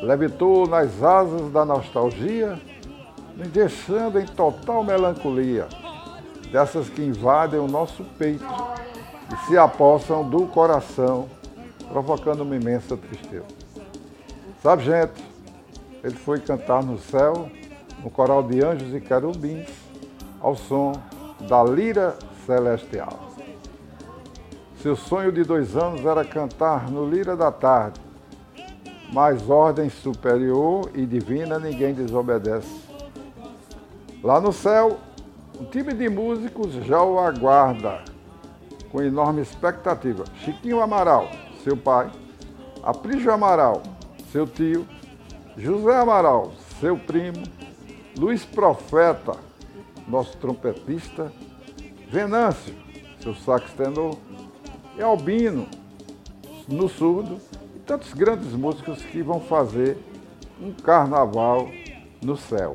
levitou 0.00 0.68
nas 0.68 1.02
asas 1.02 1.50
da 1.50 1.64
nostalgia, 1.64 2.56
nos 3.36 3.48
deixando 3.48 4.20
em 4.20 4.26
total 4.26 4.84
melancolia, 4.84 5.66
dessas 6.52 6.88
que 6.88 7.02
invadem 7.02 7.58
o 7.58 7.66
nosso 7.66 8.04
peito 8.16 8.46
e 9.32 9.46
se 9.46 9.58
apossam 9.58 10.28
do 10.28 10.46
coração, 10.46 11.28
provocando 11.88 12.42
uma 12.42 12.54
imensa 12.54 12.96
tristeza. 12.96 13.46
Sabe, 14.62 14.84
gente, 14.84 15.24
ele 16.04 16.14
foi 16.14 16.38
cantar 16.38 16.84
no 16.84 17.00
céu, 17.00 17.50
no 18.00 18.10
coral 18.10 18.44
de 18.44 18.62
anjos 18.62 18.94
e 18.94 19.00
querubins, 19.00 19.68
ao 20.40 20.54
som 20.54 20.92
da 21.48 21.64
lira 21.64 22.16
celestial. 22.46 23.31
Seu 24.82 24.96
sonho 24.96 25.30
de 25.30 25.44
dois 25.44 25.76
anos 25.76 26.04
era 26.04 26.24
cantar 26.24 26.90
no 26.90 27.08
lira 27.08 27.36
da 27.36 27.52
tarde, 27.52 28.00
mas 29.12 29.48
ordem 29.48 29.88
superior 29.88 30.90
e 30.92 31.06
divina 31.06 31.56
ninguém 31.56 31.94
desobedece. 31.94 32.82
Lá 34.24 34.40
no 34.40 34.52
céu, 34.52 34.98
um 35.60 35.66
time 35.66 35.94
de 35.94 36.08
músicos 36.08 36.72
já 36.84 37.00
o 37.00 37.20
aguarda, 37.20 38.02
com 38.90 39.00
enorme 39.00 39.40
expectativa. 39.40 40.24
Chiquinho 40.38 40.82
Amaral, 40.82 41.30
seu 41.62 41.76
pai, 41.76 42.10
Aprígio 42.82 43.32
Amaral, 43.32 43.84
seu 44.32 44.48
tio, 44.48 44.84
José 45.56 45.94
Amaral, 45.94 46.50
seu 46.80 46.96
primo, 46.98 47.44
Luiz 48.18 48.44
Profeta, 48.44 49.36
nosso 50.08 50.36
trompetista, 50.38 51.32
Venâncio, 52.10 52.74
seu 53.20 53.32
sax 53.36 53.72
tenor, 53.74 54.18
e 54.96 55.02
Albino, 55.02 55.66
no 56.68 56.88
surdo, 56.88 57.40
e 57.74 57.78
tantos 57.80 58.12
grandes 58.12 58.52
músicos 58.52 59.02
que 59.02 59.22
vão 59.22 59.40
fazer 59.40 59.96
um 60.60 60.72
carnaval 60.72 61.68
no 62.22 62.36
céu. 62.36 62.72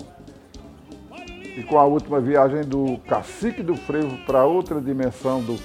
E 1.55 1.63
com 1.63 1.79
a 1.79 1.85
última 1.85 2.19
viagem 2.19 2.61
do 2.61 2.99
cacique 3.07 3.63
do 3.63 3.75
frevo 3.75 4.17
para 4.25 4.45
outra 4.45 4.81
dimensão 4.81 5.41
do, 5.41 5.55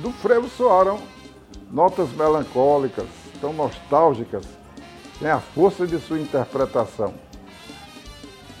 do 0.00 0.10
frevo 0.12 0.48
soaram 0.48 1.00
notas 1.70 2.10
melancólicas, 2.12 3.06
tão 3.40 3.52
nostálgicas, 3.52 4.44
tem 5.18 5.28
a 5.28 5.40
força 5.40 5.86
de 5.86 5.98
sua 5.98 6.20
interpretação. 6.20 7.14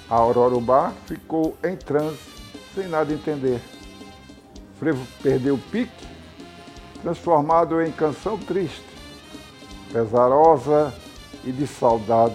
A 0.08 0.16
Aurora 0.16 0.92
ficou 1.06 1.56
em 1.64 1.76
transe, 1.76 2.18
sem 2.74 2.88
nada 2.88 3.12
entender. 3.12 3.60
Frevo 4.78 5.06
perdeu 5.22 5.54
o 5.54 5.58
pique, 5.58 6.13
transformado 7.04 7.82
em 7.82 7.92
canção 7.92 8.38
triste, 8.38 8.82
pesarosa 9.92 10.90
e 11.44 11.52
de 11.52 11.66
saudade, 11.66 12.34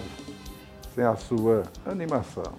sem 0.94 1.02
a 1.04 1.16
sua 1.16 1.64
animação. 1.84 2.52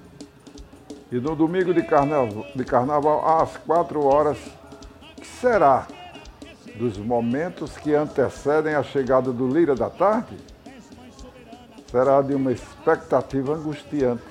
E 1.10 1.16
no 1.16 1.38
domingo 1.38 1.74
de 1.74 1.82
carnaval, 1.84 2.46
de 2.54 2.66
carnaval 2.66 3.42
às 3.42 3.56
quatro 3.56 4.04
horas, 4.04 4.38
que 5.16 5.26
será 5.26 5.88
dos 6.76 6.98
momentos 6.98 7.78
que 7.78 7.96
antecedem 7.96 8.76
a 8.76 8.84
chegada 8.84 9.32
do 9.32 9.48
Lira 9.48 9.74
da 9.74 9.90
Tarde? 9.90 10.36
Será 11.90 12.22
de 12.22 12.34
uma 12.34 12.52
expectativa 12.52 13.54
angustiante. 13.54 14.24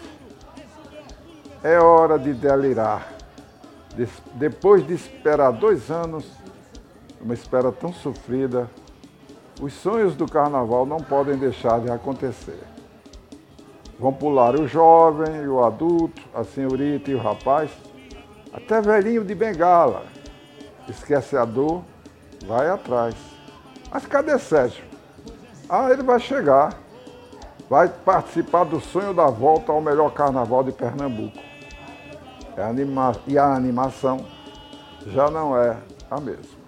É 1.62 1.78
hora 1.78 2.18
de 2.18 2.34
delirar. 2.34 3.10
Depois 4.34 4.86
de 4.86 4.94
esperar 4.94 5.50
dois 5.50 5.90
anos, 5.90 6.39
uma 7.20 7.34
espera 7.34 7.70
tão 7.70 7.92
sofrida, 7.92 8.68
os 9.60 9.72
sonhos 9.74 10.16
do 10.16 10.26
carnaval 10.26 10.86
não 10.86 10.98
podem 10.98 11.36
deixar 11.36 11.80
de 11.80 11.90
acontecer. 11.90 12.60
Vão 13.98 14.12
pular 14.12 14.58
o 14.58 14.66
jovem, 14.66 15.46
o 15.46 15.62
adulto, 15.62 16.22
a 16.34 16.42
senhorita 16.42 17.10
e 17.10 17.14
o 17.14 17.18
rapaz, 17.18 17.70
até 18.52 18.80
velhinho 18.80 19.22
de 19.22 19.34
bengala. 19.34 20.04
Esquece 20.88 21.36
a 21.36 21.44
dor, 21.44 21.82
vai 22.46 22.70
atrás. 22.70 23.14
Mas 23.92 24.06
cadê 24.06 24.38
Sérgio? 24.38 24.84
Ah, 25.68 25.90
ele 25.90 26.02
vai 26.02 26.18
chegar. 26.18 26.74
Vai 27.68 27.88
participar 27.88 28.64
do 28.64 28.80
sonho 28.80 29.12
da 29.14 29.26
volta 29.26 29.70
ao 29.70 29.80
melhor 29.80 30.12
carnaval 30.12 30.64
de 30.64 30.72
Pernambuco. 30.72 31.38
E 33.26 33.38
a 33.38 33.54
animação 33.54 34.26
já 35.06 35.30
não 35.30 35.56
é 35.56 35.76
a 36.10 36.20
mesma. 36.20 36.59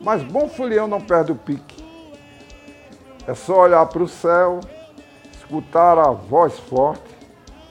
Mas 0.00 0.22
bom 0.22 0.48
folião 0.48 0.86
não 0.86 1.00
perde 1.00 1.32
o 1.32 1.36
pique. 1.36 1.84
É 3.26 3.34
só 3.34 3.60
olhar 3.60 3.84
para 3.86 4.02
o 4.02 4.08
céu 4.08 4.60
escutar 5.32 5.98
a 5.98 6.10
voz 6.10 6.58
forte, 6.58 7.16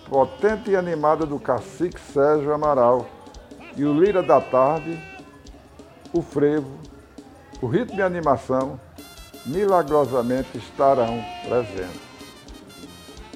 potente 0.09 0.71
e 0.71 0.75
animada 0.75 1.25
do 1.25 1.39
cacique 1.39 1.99
Sérgio 1.99 2.53
Amaral 2.53 3.05
e 3.75 3.85
o 3.85 3.93
Lira 3.93 4.23
da 4.23 4.41
Tarde, 4.41 4.99
o 6.11 6.21
frevo, 6.21 6.71
o 7.61 7.67
ritmo 7.67 7.99
e 7.99 8.01
a 8.01 8.07
animação 8.07 8.79
milagrosamente 9.45 10.57
estarão 10.57 11.23
presentes. 11.47 12.01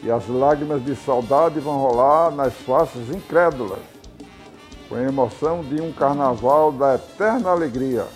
E 0.03 0.09
as 0.09 0.27
lágrimas 0.27 0.83
de 0.83 0.95
saudade 0.95 1.59
vão 1.59 1.77
rolar 1.77 2.31
nas 2.31 2.53
faces 2.53 3.09
incrédulas, 3.09 3.79
com 4.89 4.95
a 4.95 5.03
emoção 5.03 5.63
de 5.63 5.79
um 5.79 5.93
carnaval 5.93 6.71
da 6.71 6.95
eterna 6.95 7.51
alegria. 7.51 8.07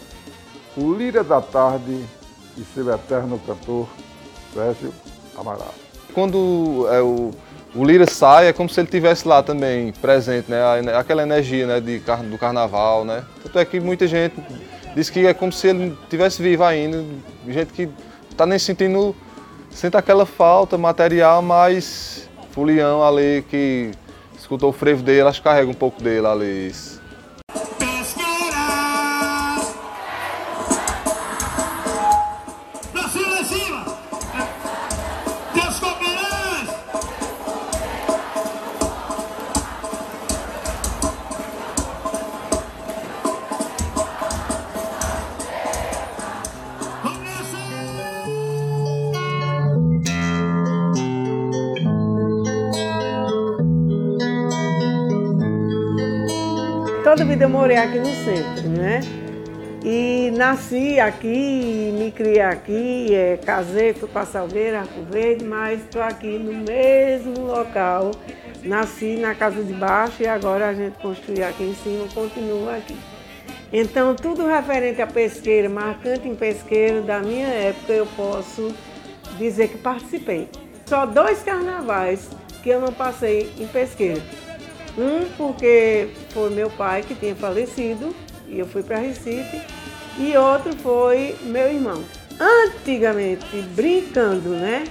O 0.78 0.94
Lira 0.94 1.24
da 1.24 1.42
Tarde 1.42 2.06
e 2.58 2.64
seu 2.74 2.94
eterno 2.94 3.40
cantor, 3.40 3.88
Sérgio 4.54 4.94
Amaral 5.38 5.74
quando 6.16 6.88
é, 6.90 7.02
o, 7.02 7.32
o 7.76 7.84
Lira 7.84 8.10
sai, 8.10 8.48
é 8.48 8.54
como 8.54 8.70
se 8.70 8.80
ele 8.80 8.88
tivesse 8.88 9.28
lá 9.28 9.44
também 9.44 9.92
presente, 9.92 10.50
né? 10.50 10.62
Aquela 10.98 11.22
energia 11.22 11.68
né, 11.68 11.82
de, 11.82 12.00
do 12.00 12.38
carnaval, 12.38 13.04
né? 13.04 13.26
Tanto 13.44 13.60
é 13.60 13.66
que 13.66 13.82
muita 13.82 14.08
gente 14.08 14.36
diz 14.96 15.10
que 15.10 15.28
é 15.28 15.34
como 15.34 15.52
se 15.52 15.68
ele 15.68 15.96
tivesse 16.10 16.42
vivo 16.42 16.64
ainda, 16.64 17.04
gente 17.46 17.74
que 17.74 17.90
está 18.32 18.46
nem 18.46 18.58
sentindo, 18.58 19.14
sente 19.70 19.98
aquela 19.98 20.26
falta 20.26 20.78
material, 20.78 21.42
mas 21.42 22.30
Fulião 22.52 23.04
ali 23.04 23.44
que 23.50 23.92
escutou 24.38 24.70
o 24.70 24.74
frevo 24.74 25.04
dele, 25.04 25.28
acho 25.28 25.42
que 25.42 25.44
carrega 25.44 25.70
um 25.70 25.74
pouco 25.74 26.02
dele 26.02 26.26
ali. 26.26 26.72
Toda 57.16 57.24
a 57.24 57.28
vida 57.28 57.46
eu 57.46 57.50
morei 57.50 57.78
aqui 57.78 57.98
no 57.98 58.14
centro, 58.14 58.68
né? 58.68 59.00
E 59.86 60.32
nasci 60.36 61.00
aqui, 61.00 61.94
me 61.98 62.12
criei 62.12 62.42
aqui, 62.42 63.16
é, 63.16 63.38
casei, 63.38 63.94
fui 63.94 64.10
para 64.10 64.26
Salveira, 64.26 64.82
Arco 64.82 65.02
Verde, 65.10 65.46
mas 65.46 65.80
estou 65.80 66.02
aqui 66.02 66.38
no 66.38 66.52
mesmo 66.52 67.40
local. 67.46 68.12
Nasci 68.64 69.16
na 69.16 69.34
casa 69.34 69.64
de 69.64 69.72
baixo 69.72 70.24
e 70.24 70.28
agora 70.28 70.68
a 70.68 70.74
gente 70.74 70.98
construiu 70.98 71.48
aqui 71.48 71.64
em 71.64 71.76
cima, 71.76 72.06
continua 72.14 72.76
aqui. 72.76 72.98
Então, 73.72 74.14
tudo 74.14 74.46
referente 74.46 75.02
a 75.02 75.08
pesqueira, 75.08 75.70
marcante 75.70 76.28
em 76.28 76.36
pesqueiro 76.36 77.02
da 77.02 77.20
minha 77.20 77.48
época, 77.48 77.94
eu 77.94 78.08
posso 78.18 78.76
dizer 79.38 79.70
que 79.70 79.78
participei. 79.78 80.50
Só 80.86 81.06
dois 81.06 81.42
carnavais 81.44 82.28
que 82.62 82.68
eu 82.68 82.82
não 82.82 82.92
passei 82.92 83.54
em 83.58 83.68
pesqueira. 83.68 84.22
Um 84.98 85.26
porque 85.38 86.10
foi 86.36 86.50
meu 86.50 86.70
pai 86.70 87.02
que 87.02 87.16
tinha 87.16 87.34
falecido 87.34 88.14
e 88.46 88.60
eu 88.60 88.68
fui 88.68 88.84
para 88.84 88.98
Recife. 88.98 89.62
E 90.20 90.36
outro 90.36 90.76
foi 90.76 91.34
meu 91.44 91.72
irmão. 91.72 92.04
Antigamente, 92.38 93.46
brincando, 93.74 94.50
né? 94.50 94.84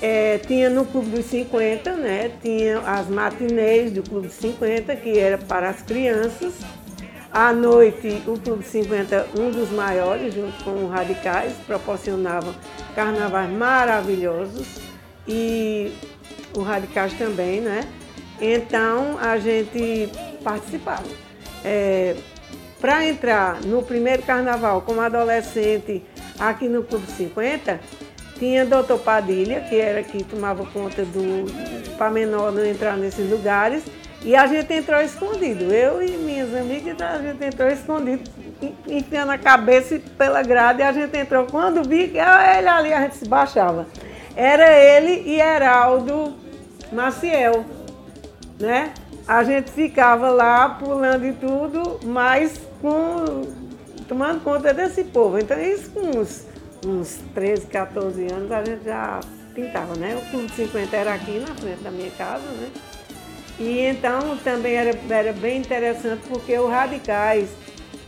É, 0.00 0.38
tinha 0.38 0.70
no 0.70 0.86
Clube 0.86 1.10
dos 1.10 1.26
50, 1.26 1.92
né? 1.96 2.30
Tinha 2.42 2.78
as 2.80 3.08
matinês 3.08 3.92
do 3.92 4.02
Clube 4.02 4.28
dos 4.28 4.36
50, 4.36 4.96
que 4.96 5.18
era 5.18 5.36
para 5.36 5.68
as 5.68 5.82
crianças. 5.82 6.54
À 7.30 7.52
noite, 7.52 8.22
o 8.26 8.38
Clube 8.38 8.64
50, 8.64 9.28
um 9.38 9.50
dos 9.50 9.70
maiores, 9.70 10.32
junto 10.32 10.64
com 10.64 10.86
os 10.86 10.90
radicais, 10.90 11.52
proporcionava 11.66 12.54
carnavais 12.94 13.50
maravilhosos. 13.50 14.66
E 15.26 15.92
os 16.56 16.66
radicais 16.66 17.12
também, 17.14 17.60
né? 17.60 17.86
Então 18.40 19.18
a 19.18 19.38
gente 19.38 20.08
participava. 20.42 21.08
É, 21.64 22.16
Para 22.80 23.04
entrar 23.04 23.60
no 23.62 23.82
primeiro 23.82 24.22
carnaval 24.22 24.82
como 24.82 25.00
adolescente 25.00 26.04
aqui 26.38 26.68
no 26.68 26.84
Clube 26.84 27.06
50, 27.10 27.80
tinha 28.38 28.64
doutor 28.64 29.00
Padilha, 29.00 29.60
que 29.62 29.76
era 29.76 30.02
que 30.02 30.22
tomava 30.22 30.64
conta 30.66 31.04
do 31.04 31.46
para 31.96 32.10
menor 32.10 32.52
não 32.52 32.64
entrar 32.64 32.96
nesses 32.96 33.28
lugares, 33.28 33.82
e 34.22 34.36
a 34.36 34.46
gente 34.46 34.72
entrou 34.72 35.00
escondido. 35.00 35.64
Eu 35.64 36.00
e 36.00 36.16
minhas 36.16 36.54
amigas, 36.54 37.00
a 37.00 37.18
gente 37.20 37.44
entrou 37.44 37.68
escondido, 37.68 38.30
enfiando 38.86 39.32
a 39.32 39.38
cabeça 39.38 40.00
pela 40.16 40.42
grade, 40.42 40.80
e 40.80 40.82
a 40.84 40.92
gente 40.92 41.16
entrou. 41.16 41.46
Quando 41.46 41.82
vi 41.82 42.08
que 42.08 42.18
era 42.18 42.56
ele 42.56 42.68
ali, 42.68 42.92
a 42.92 43.02
gente 43.02 43.16
se 43.16 43.28
baixava. 43.28 43.88
Era 44.36 44.72
ele 44.72 45.28
e 45.28 45.40
Heraldo 45.40 46.36
Maciel 46.92 47.64
né? 48.58 48.92
A 49.28 49.44
gente 49.44 49.70
ficava 49.70 50.30
lá 50.30 50.70
pulando 50.70 51.26
e 51.26 51.34
tudo, 51.34 52.00
mas 52.02 52.58
com, 52.80 53.42
tomando 54.08 54.42
conta 54.42 54.72
desse 54.72 55.04
povo. 55.04 55.38
Então, 55.38 55.60
isso 55.60 55.90
com 55.90 56.18
uns, 56.18 56.46
uns 56.82 57.20
13, 57.34 57.66
14 57.66 58.26
anos, 58.32 58.50
a 58.50 58.64
gente 58.64 58.84
já 58.86 59.20
pintava, 59.54 59.94
né? 59.96 60.16
O 60.16 60.30
Clube 60.30 60.50
50 60.50 60.96
era 60.96 61.12
aqui 61.12 61.38
na 61.40 61.54
frente 61.54 61.82
da 61.82 61.90
minha 61.90 62.10
casa, 62.12 62.46
né? 62.46 62.70
E 63.60 63.80
então 63.80 64.38
também 64.38 64.74
era, 64.74 64.98
era 65.10 65.32
bem 65.34 65.58
interessante 65.58 66.22
porque 66.26 66.56
os 66.58 66.70
radicais, 66.70 67.50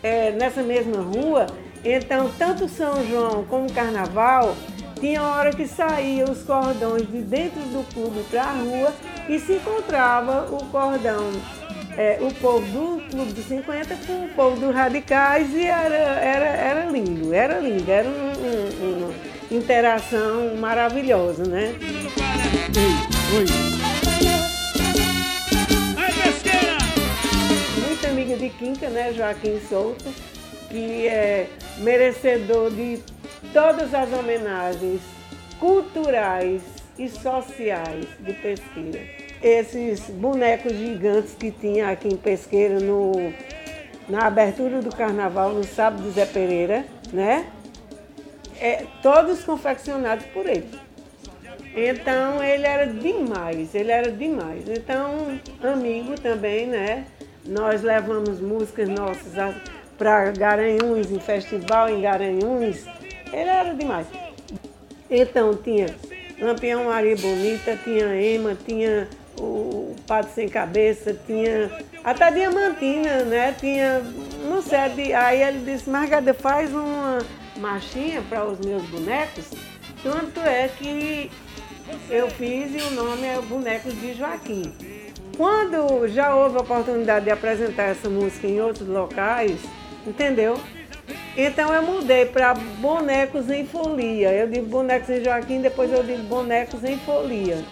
é, 0.03 0.31
nessa 0.31 0.63
mesma 0.63 1.03
rua, 1.03 1.47
então 1.85 2.31
tanto 2.39 2.67
São 2.67 3.05
João 3.07 3.45
como 3.45 3.71
Carnaval, 3.71 4.57
tinha 4.99 5.23
hora 5.23 5.51
que 5.51 5.67
saía 5.67 6.25
os 6.25 6.43
cordões 6.45 7.07
de 7.11 7.21
dentro 7.23 7.61
do 7.61 7.85
clube 7.93 8.23
para 8.31 8.45
a 8.45 8.53
rua 8.53 8.93
e 9.31 9.39
se 9.39 9.53
encontrava 9.55 10.49
o 10.51 10.67
cordão 10.67 11.31
é, 11.97 12.19
o 12.21 12.35
povo 12.35 12.67
do 12.67 13.11
Clube 13.11 13.33
dos 13.33 13.45
50 13.47 13.97
com 14.07 14.25
o 14.25 14.29
povo 14.31 14.59
dos 14.59 14.75
radicais 14.75 15.55
e 15.55 15.65
era, 15.67 15.95
era, 15.95 16.47
era 16.47 16.85
lindo, 16.87 17.33
era 17.33 17.61
lindo, 17.61 17.89
era 17.89 18.09
um, 18.09 18.13
um, 18.13 19.05
uma 19.05 19.15
interação 19.51 20.57
maravilhosa, 20.57 21.45
né? 21.45 21.75
Muito 27.87 28.07
amiga 28.07 28.37
de 28.37 28.49
Quinca, 28.51 28.89
né, 28.89 29.13
Joaquim 29.13 29.61
Souto, 29.69 30.13
que 30.69 31.07
é 31.07 31.49
merecedor 31.79 32.71
de 32.71 32.99
todas 33.53 33.95
as 33.95 34.13
homenagens 34.13 35.01
culturais 35.59 36.80
e 37.01 37.09
sociais 37.09 38.07
de 38.21 38.35
Pesqueira. 38.35 39.01
Esses 39.43 40.01
bonecos 40.11 40.73
gigantes 40.73 41.35
que 41.35 41.51
tinha 41.51 41.89
aqui 41.89 42.09
em 42.09 42.17
Pesqueira 42.17 42.79
no, 42.79 43.33
na 44.07 44.27
abertura 44.27 44.83
do 44.83 44.95
carnaval, 44.95 45.55
no 45.55 45.65
sábado 45.65 46.03
de 46.03 46.11
Zé 46.11 46.27
Pereira, 46.27 46.85
né? 47.11 47.47
É, 48.61 48.85
todos 49.03 49.43
confeccionados 49.43 50.27
por 50.27 50.45
ele. 50.45 50.69
Então 51.75 52.43
ele 52.45 52.67
era 52.67 52.87
demais, 52.87 53.75
ele 53.75 53.91
era 53.91 54.13
demais. 54.13 54.65
Então, 54.69 55.41
amigo 55.63 56.21
também, 56.21 56.67
né? 56.67 57.07
Nós 57.47 57.81
levamos 57.81 58.41
músicas 58.41 58.91
nossas 58.91 59.33
para 59.97 60.31
Garanhuns, 60.33 61.11
em 61.11 61.19
festival 61.19 61.89
em 61.89 62.03
Garanhuns. 62.03 62.85
Ele 63.33 63.49
era 63.49 63.73
demais. 63.73 64.07
Então 65.11 65.57
tinha 65.57 65.87
Lampião 66.41 66.85
Maria 66.85 67.17
Bonita, 67.17 67.79
tinha 67.85 68.07
Ema, 68.15 68.57
tinha 68.67 69.09
o 69.39 69.95
Pato 70.07 70.31
Sem 70.35 70.49
Cabeça, 70.49 71.17
tinha 71.27 71.71
até 72.03 72.31
Diamantina, 72.31 73.25
né? 73.25 73.55
Tinha, 73.59 74.01
não 74.49 74.63
sei, 74.63 75.13
aí 75.15 75.43
ele 75.43 75.71
disse, 75.71 75.89
Margarida, 75.89 76.33
faz 76.35 76.73
uma 76.73 77.19
marchinha 77.57 78.23
para 78.29 78.45
os 78.45 78.59
meus 78.61 78.83
bonecos. 78.85 79.51
Tanto 80.03 80.41
é 80.41 80.69
que 80.69 81.31
eu 82.09 82.31
fiz 82.31 82.75
e 82.75 82.83
o 82.87 82.91
nome 82.93 83.27
é 83.27 83.39
Bonecos 83.41 83.99
de 84.01 84.15
Joaquim. 84.15 84.73
Quando 85.37 86.09
já 86.09 86.35
houve 86.35 86.57
a 86.57 86.61
oportunidade 86.61 87.27
de 87.27 87.31
apresentar 87.31 87.85
essa 87.85 88.09
música 88.09 88.47
em 88.47 88.61
outros 88.61 88.89
locais, 88.89 89.59
entendeu? 90.07 90.59
Então 91.37 91.73
eu 91.73 91.83
mudei 91.83 92.27
para 92.27 92.55
bonecos 92.55 93.49
em 93.51 93.67
folia. 93.67 94.33
Eu 94.33 94.49
digo 94.49 94.67
bonecos 94.67 95.09
em 95.11 95.25
Joaquim, 95.25 95.61
depois 95.61 95.93
eu 95.93 96.03
digo 96.03 96.23
bonecos 96.25 96.85
em 96.85 96.99
folia. 96.99 97.63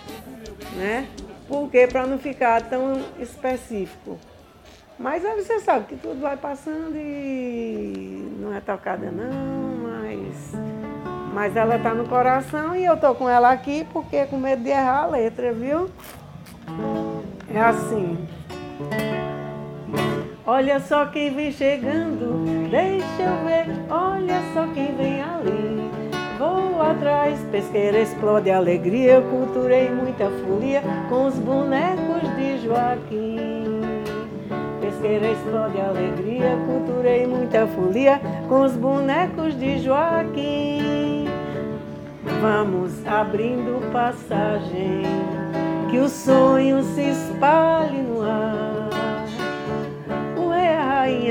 Né? 0.77 1.07
Por 1.47 1.71
quê? 1.71 1.87
Para 1.87 2.07
não 2.07 2.19
ficar 2.19 2.63
tão 2.63 3.03
específico. 3.19 4.19
Mas 4.99 5.25
aí 5.25 5.41
você 5.41 5.61
sabe 5.61 5.87
que 5.87 5.97
tudo 5.97 6.21
vai 6.21 6.37
passando 6.37 6.97
e 6.97 8.37
não 8.41 8.53
é 8.53 8.61
tocada 8.61 9.13
não, 9.13 9.77
mas, 9.77 10.53
mas 11.33 11.57
ela 11.57 11.77
está 11.77 11.95
no 11.95 12.09
coração 12.09 12.75
e 12.75 12.85
eu 12.85 12.97
tô 12.97 13.15
com 13.15 13.29
ela 13.29 13.53
aqui 13.53 13.87
porque 13.93 14.27
com 14.27 14.37
medo 14.37 14.63
de 14.65 14.71
errar 14.71 15.05
a 15.05 15.07
letra, 15.07 15.53
viu? 15.53 15.89
É 17.55 17.61
assim. 17.61 18.19
Olha 20.51 20.81
só 20.81 21.05
quem 21.05 21.35
vem 21.35 21.53
chegando, 21.53 22.43
deixa 22.71 23.23
eu 23.23 23.45
ver, 23.45 23.67
olha 23.91 24.41
só 24.55 24.67
quem 24.73 24.97
vem 24.97 25.21
ali. 25.21 25.91
Vou 26.39 26.81
atrás, 26.81 27.39
pesqueira 27.53 28.01
explode 28.01 28.51
alegria, 28.51 29.21
culturei 29.21 29.91
muita 29.91 30.31
folia 30.31 30.83
com 31.11 31.27
os 31.27 31.35
bonecos 31.35 32.23
de 32.39 32.65
Joaquim. 32.65 33.83
Pesqueira 34.81 35.33
explode 35.33 35.79
alegria, 35.83 36.57
culturei 36.65 37.27
muita 37.27 37.67
folia 37.67 38.19
com 38.49 38.63
os 38.63 38.73
bonecos 38.73 39.55
de 39.61 39.81
Joaquim. 39.81 41.27
Vamos 42.41 43.07
abrindo 43.07 43.93
passagem, 43.93 45.03
que 45.91 45.99
o 45.99 46.09
sonho 46.09 46.83
se 46.95 47.03
espalhe 47.03 47.99
no 47.99 48.23
ar 48.23 48.48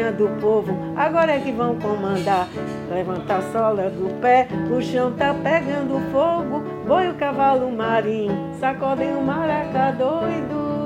do 0.05 0.29
povo, 0.39 0.77
agora 0.95 1.33
é 1.33 1.39
que 1.39 1.51
vão 1.51 1.75
comandar. 1.75 2.47
Levanta 2.89 3.35
a 3.35 3.41
sola 3.51 3.89
do 3.89 4.13
pé, 4.21 4.47
o 4.71 4.81
chão 4.81 5.11
tá 5.13 5.33
pegando 5.33 5.99
fogo. 6.11 6.63
Boi 6.87 7.09
o 7.09 7.15
cavalo 7.15 7.71
marinho, 7.71 8.51
sacodem 8.59 9.15
o 9.15 9.21
maracá 9.21 9.91
doido. 9.91 10.85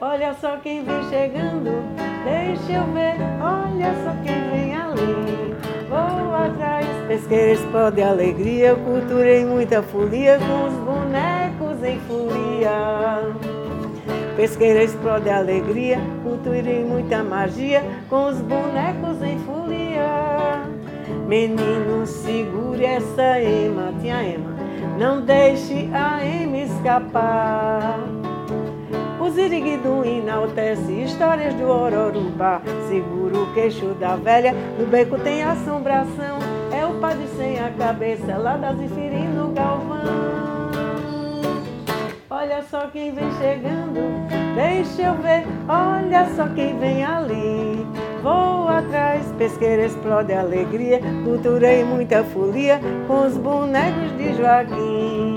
Olha 0.00 0.32
só 0.34 0.56
quem 0.58 0.84
vem 0.84 1.02
chegando, 1.10 1.70
deixa 2.24 2.72
eu 2.72 2.84
ver, 2.92 3.16
olha 3.40 3.92
só 4.02 4.14
quem 4.22 4.50
vem 4.50 4.74
ali. 4.74 5.54
Vou 5.88 6.34
atrás, 6.34 6.86
pesqueira 7.08 7.52
explode 7.52 8.00
alegria, 8.00 8.74
culturei 8.76 9.44
muita 9.44 9.82
folia 9.82 10.38
com 10.38 10.68
os 10.68 10.74
bonecos 10.74 11.84
em 11.84 11.98
folia. 12.00 12.70
Pesqueira 14.40 14.82
explode 14.82 15.28
alegria, 15.28 15.98
cultura 16.22 16.70
e 16.70 16.82
muita 16.82 17.22
magia, 17.22 17.84
com 18.08 18.24
os 18.24 18.38
bonecos 18.38 19.20
em 19.22 19.38
folia. 19.40 20.62
Menino, 21.28 22.06
segure 22.06 22.86
essa 22.86 23.38
ema, 23.38 23.92
tinha 24.00 24.24
ema, 24.24 24.56
não 24.98 25.20
deixe 25.20 25.90
a 25.92 26.24
ema 26.24 26.56
escapar. 26.56 27.98
O 29.20 29.28
ziriguidum 29.28 30.04
enaltece 30.04 30.90
histórias 30.90 31.52
do 31.52 31.68
Ororubá. 31.68 32.62
Segura 32.88 33.40
o 33.40 33.52
queixo 33.52 33.88
da 34.00 34.16
velha, 34.16 34.54
no 34.78 34.86
beco 34.86 35.18
tem 35.18 35.42
assombração. 35.42 36.38
É 36.72 36.86
o 36.86 36.94
padre 36.94 37.26
sem 37.36 37.60
a 37.60 37.68
cabeça, 37.72 38.38
lá 38.38 38.56
da 38.56 38.72
Zifiri 38.72 39.18
no 39.18 39.48
galvão. 39.48 40.39
Olha 42.40 42.62
só 42.62 42.86
quem 42.86 43.12
vem 43.12 43.30
chegando, 43.32 44.00
deixa 44.54 45.02
eu 45.02 45.14
ver, 45.16 45.44
olha 45.68 46.26
só 46.34 46.48
quem 46.48 46.74
vem 46.78 47.04
ali. 47.04 47.86
Vou 48.22 48.66
atrás, 48.66 49.30
pesqueira 49.36 49.84
explode 49.84 50.32
alegria, 50.32 51.02
culturei 51.22 51.84
muita 51.84 52.24
folia 52.24 52.80
com 53.06 53.26
os 53.26 53.36
bonecos 53.36 54.16
de 54.16 54.32
Joaquim. 54.38 55.36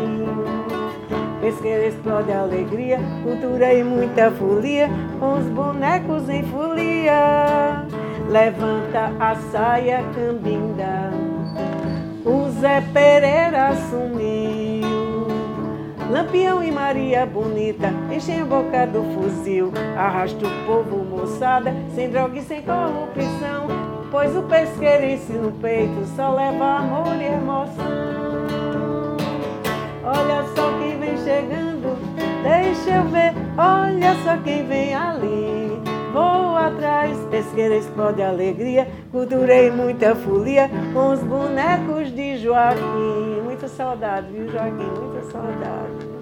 Pesqueira 1.41 1.87
explode 1.87 2.31
alegria, 2.31 2.97
culturei 3.21 3.83
muita 3.83 4.31
folia 4.31 4.89
com 5.19 5.39
os 5.39 5.45
bonecos 5.47 6.29
em 6.29 6.43
folia. 6.43 7.85
Levanta 8.29 9.11
a 9.19 9.35
saia 9.51 10.01
cambinda, 10.15 11.11
o 12.23 12.49
Zé 12.61 12.79
Pereira 12.93 13.75
sumiu. 13.89 15.12
Lampião 16.13 16.63
e 16.63 16.71
Maria 16.71 17.25
Bonita 17.25 17.91
enchem 18.15 18.41
a 18.41 18.45
boca 18.45 18.85
do 18.85 19.01
fuzil. 19.15 19.73
Arrasta 19.97 20.45
o 20.45 20.65
povo, 20.67 21.03
moçada, 21.03 21.73
sem 21.95 22.07
droga 22.11 22.37
e 22.37 22.43
sem 22.43 22.61
corrupção. 22.61 23.65
Pois 24.11 24.35
o 24.37 24.43
pesqueirense 24.43 25.33
no 25.33 25.51
peito 25.53 26.05
só 26.15 26.35
leva 26.35 26.77
amor 26.77 27.15
e 27.19 27.33
emoção. 27.33 27.83
Olha 30.03 30.43
só 30.55 30.77
quem 30.77 30.99
vem 30.99 31.17
chegando, 31.17 31.97
deixa 32.43 32.91
eu 32.91 33.05
ver. 33.05 33.33
Olha 33.57 34.13
só 34.23 34.37
quem 34.43 34.67
vem 34.67 34.93
ali. 34.93 35.62
Vou 36.13 36.55
atrás, 36.55 37.17
pesqueira 37.31 37.75
explode 37.75 38.21
alegria. 38.21 38.87
Culturei 39.11 39.71
muita 39.71 40.13
folia 40.13 40.69
com 40.93 41.11
os 41.11 41.19
bonecos 41.21 42.13
de 42.13 42.37
Joaquim. 42.37 43.41
Muita 43.43 43.67
saudade, 43.67 44.27
viu, 44.31 44.47
Joaquim? 44.47 44.91
Muita 45.01 45.23
saudade. 45.31 46.12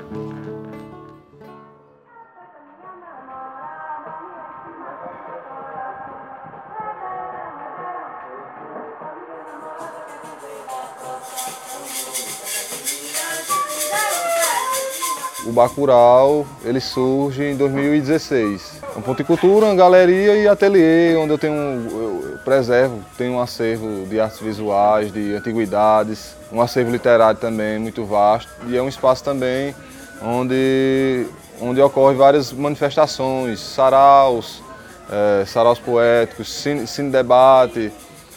O 15.45 15.51
Bacurau, 15.51 16.45
ele 16.63 16.79
surge 16.79 17.43
em 17.43 17.55
2016. 17.55 18.81
É 18.95 18.99
um 18.99 19.01
ponto 19.01 19.17
de 19.17 19.23
cultura, 19.23 19.65
uma 19.65 19.75
galeria 19.75 20.35
e 20.35 20.47
ateliê, 20.47 21.15
onde 21.15 21.33
eu 21.33 21.37
tenho, 21.37 21.55
eu 21.55 22.39
preservo, 22.45 22.99
tenho 23.17 23.33
um 23.33 23.41
acervo 23.41 24.05
de 24.07 24.19
artes 24.19 24.39
visuais, 24.39 25.11
de 25.11 25.33
antiguidades, 25.33 26.35
um 26.51 26.61
acervo 26.61 26.91
literário 26.91 27.39
também 27.39 27.79
muito 27.79 28.05
vasto 28.05 28.51
e 28.67 28.77
é 28.77 28.81
um 28.81 28.87
espaço 28.87 29.23
também 29.23 29.73
onde, 30.21 31.25
onde 31.59 31.81
ocorrem 31.81 32.17
várias 32.17 32.53
manifestações, 32.53 33.59
saraus, 33.59 34.61
é, 35.09 35.45
saraus 35.45 35.79
poéticos, 35.79 36.51
cine, 36.51 36.85
cine 36.85 37.09
debate, 37.09 37.91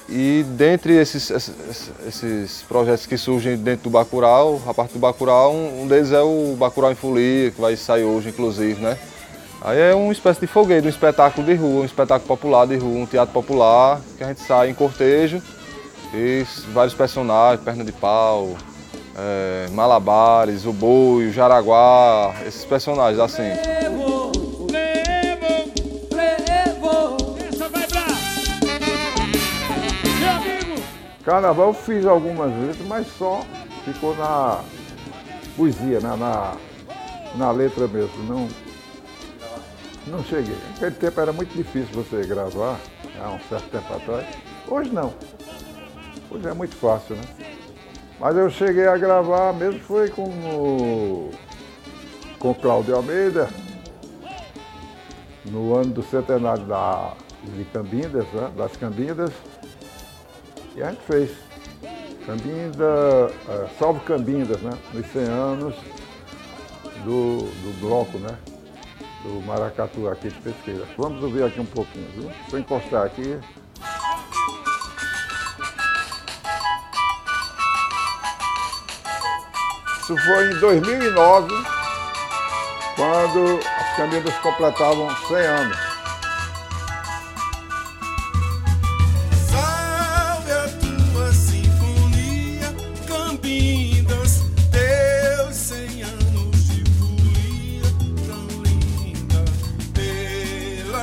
e 0.08 0.44
dentre 0.48 0.94
esses, 0.94 1.30
esses, 1.30 1.92
esses, 2.06 2.62
projetos 2.68 3.06
que 3.06 3.16
surgem 3.16 3.56
dentro 3.56 3.84
do 3.84 3.90
Bacurau, 3.90 4.60
a 4.66 4.74
parte 4.74 4.92
do 4.92 4.98
Bacurau, 4.98 5.54
um 5.54 5.86
deles 5.86 6.12
é 6.12 6.20
o 6.20 6.54
Bacurau 6.58 6.92
em 6.92 6.94
Folia, 6.94 7.50
que 7.50 7.60
vai 7.60 7.74
sair 7.76 8.04
hoje, 8.04 8.28
inclusive, 8.28 8.80
né? 8.82 8.98
Aí 9.62 9.78
é 9.80 9.94
uma 9.94 10.12
espécie 10.12 10.40
de 10.40 10.46
fogueira, 10.46 10.84
um 10.84 10.90
espetáculo 10.90 11.46
de 11.46 11.54
rua, 11.54 11.80
um 11.80 11.84
espetáculo 11.86 12.28
popular 12.28 12.66
de 12.66 12.76
rua, 12.76 12.98
um 12.98 13.06
teatro 13.06 13.32
popular, 13.32 13.98
que 14.18 14.22
a 14.22 14.28
gente 14.28 14.42
sai 14.42 14.68
em 14.68 14.74
cortejo 14.74 15.40
e 16.12 16.44
vários 16.74 16.94
personagens, 16.94 17.64
perna 17.64 17.82
de 17.82 17.92
pau, 17.92 18.56
é, 19.16 19.68
malabares, 19.72 20.66
o 20.66 20.72
boi, 20.72 21.28
o 21.28 21.32
jaraguá, 21.32 22.34
esses 22.46 22.64
personagens 22.66 23.18
assim. 23.18 24.13
Carnaval 31.24 31.68
eu 31.68 31.74
fiz 31.74 32.04
algumas 32.04 32.52
vezes, 32.52 32.86
mas 32.86 33.06
só 33.16 33.42
ficou 33.84 34.14
na 34.16 34.62
poesia, 35.56 35.98
né? 36.00 36.14
na, 36.16 36.54
na 37.36 37.50
letra 37.50 37.88
mesmo. 37.88 38.22
Não, 38.24 38.48
não 40.06 40.22
cheguei. 40.24 40.56
Naquele 40.72 40.94
tempo 40.96 41.20
era 41.20 41.32
muito 41.32 41.54
difícil 41.54 41.94
você 41.94 42.26
gravar, 42.26 42.78
há 43.18 43.30
um 43.30 43.40
certo 43.48 43.70
tempo 43.70 43.94
atrás. 43.94 44.26
Hoje 44.68 44.90
não. 44.90 45.14
Hoje 46.30 46.46
é 46.46 46.52
muito 46.52 46.76
fácil, 46.76 47.16
né? 47.16 47.22
Mas 48.20 48.36
eu 48.36 48.50
cheguei 48.50 48.86
a 48.86 48.96
gravar 48.96 49.52
mesmo 49.54 49.80
foi 49.80 50.08
com 50.08 50.28
o, 50.28 51.30
com 52.38 52.54
Cláudio 52.54 52.96
Almeida, 52.96 53.48
no 55.46 55.74
ano 55.74 55.92
do 55.92 56.02
centenário 56.02 56.64
da, 56.64 57.12
de 57.44 57.64
Cambindas, 57.64 58.26
né? 58.32 58.50
das 58.56 58.76
Cambindas. 58.76 59.32
E 60.74 60.82
a 60.82 60.90
gente 60.90 61.02
fez. 61.02 61.30
Cambinda, 62.26 63.30
eh, 63.48 63.68
Salve 63.78 64.00
Cambindas, 64.00 64.60
né? 64.62 64.72
Nos 64.94 65.06
100 65.08 65.22
anos 65.24 65.74
do, 67.04 67.38
do 67.42 67.80
bloco, 67.80 68.18
né? 68.18 68.36
Do 69.22 69.42
Maracatu 69.46 70.08
aqui 70.08 70.28
de 70.28 70.40
pesquisa. 70.40 70.86
Vamos 70.96 71.22
ouvir 71.22 71.44
aqui 71.44 71.60
um 71.60 71.66
pouquinho, 71.66 72.08
viu? 72.12 72.30
Eu 72.50 72.58
encostar 72.58 73.04
aqui. 73.04 73.38
Isso 80.00 80.16
foi 80.16 80.50
em 80.50 80.60
2009, 80.60 81.48
quando 82.96 83.60
as 83.78 83.96
Cambindas 83.96 84.34
completavam 84.38 85.10
100 85.28 85.36
anos. 85.36 85.83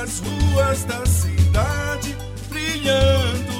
Pelas 0.02 0.20
ruas 0.20 0.84
da 0.84 1.06
cidade, 1.06 2.16
brilhando 2.48 3.52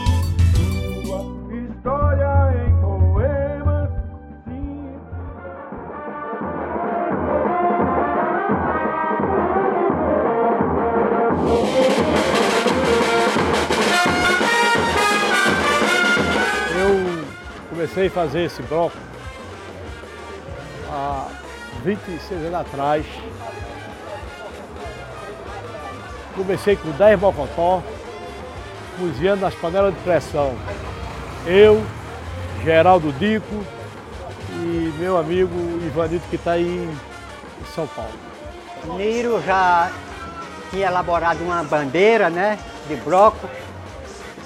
tua 1.05 1.55
história 1.55 2.67
em 2.67 2.81
poemas. 2.81 3.91
sim. 4.45 4.95
Eu 16.81 17.25
comecei 17.71 18.07
a 18.09 18.11
fazer 18.11 18.45
esse 18.47 18.63
bloco 18.63 18.97
há 20.91 21.29
26 21.85 22.41
anos 22.47 22.55
atrás. 22.55 23.07
Comecei 26.35 26.77
com 26.77 26.91
10 26.91 27.21
bocotó, 27.21 27.83
cozinhando 28.99 29.43
nas 29.43 29.55
panelas 29.55 29.95
de 29.95 30.01
pressão. 30.01 30.55
Eu, 31.47 31.85
Geraldo 32.65 33.13
Dico 33.13 33.65
e 34.51 34.95
meu 34.99 35.19
amigo 35.19 35.55
Ivanito 35.85 36.25
que 36.31 36.37
está 36.37 36.59
em 36.59 36.89
São 37.75 37.87
Paulo. 37.87 38.13
Niro 38.97 39.43
já 39.43 39.91
tinha 40.71 40.87
elaborado 40.87 41.43
uma 41.45 41.63
bandeira, 41.63 42.31
né, 42.31 42.59
de 42.89 42.97
bloco, 42.97 43.49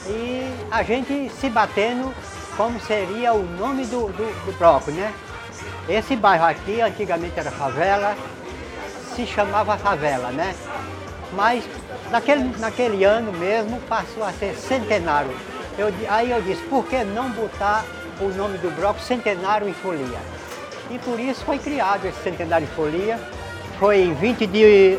e 0.06 0.52
a 0.70 0.82
gente 0.82 1.30
se 1.40 1.48
batendo 1.48 2.12
como 2.56 2.80
seria 2.80 3.32
o 3.32 3.42
nome 3.42 3.84
do, 3.86 4.08
do, 4.08 4.46
do 4.46 4.58
bloco, 4.58 4.90
né? 4.90 5.12
Esse 5.88 6.16
bairro 6.16 6.44
aqui, 6.44 6.80
antigamente 6.80 7.38
era 7.38 7.50
favela, 7.50 8.16
se 9.14 9.26
chamava 9.26 9.76
favela, 9.76 10.30
né? 10.30 10.54
Mas 11.32 11.64
naquele, 12.10 12.56
naquele 12.58 13.04
ano 13.04 13.32
mesmo 13.32 13.80
passou 13.88 14.24
a 14.24 14.32
ser 14.32 14.54
centenário. 14.54 15.30
Eu 15.78 15.92
aí 16.08 16.30
eu 16.30 16.40
disse, 16.40 16.62
por 16.64 16.86
que 16.86 17.04
não 17.04 17.30
botar 17.30 17.84
o 18.20 18.28
nome 18.28 18.56
do 18.58 18.74
bloco 18.74 19.00
Centenário 19.00 19.68
em 19.68 19.74
Folia? 19.74 20.18
E 20.90 20.98
por 20.98 21.20
isso 21.20 21.44
foi 21.44 21.58
criado 21.58 22.06
esse 22.06 22.22
Centenário 22.22 22.64
em 22.64 22.74
Folia. 22.74 23.18
Foi 23.78 23.98
em 23.98 24.14
20 24.14 24.46
de, 24.46 24.98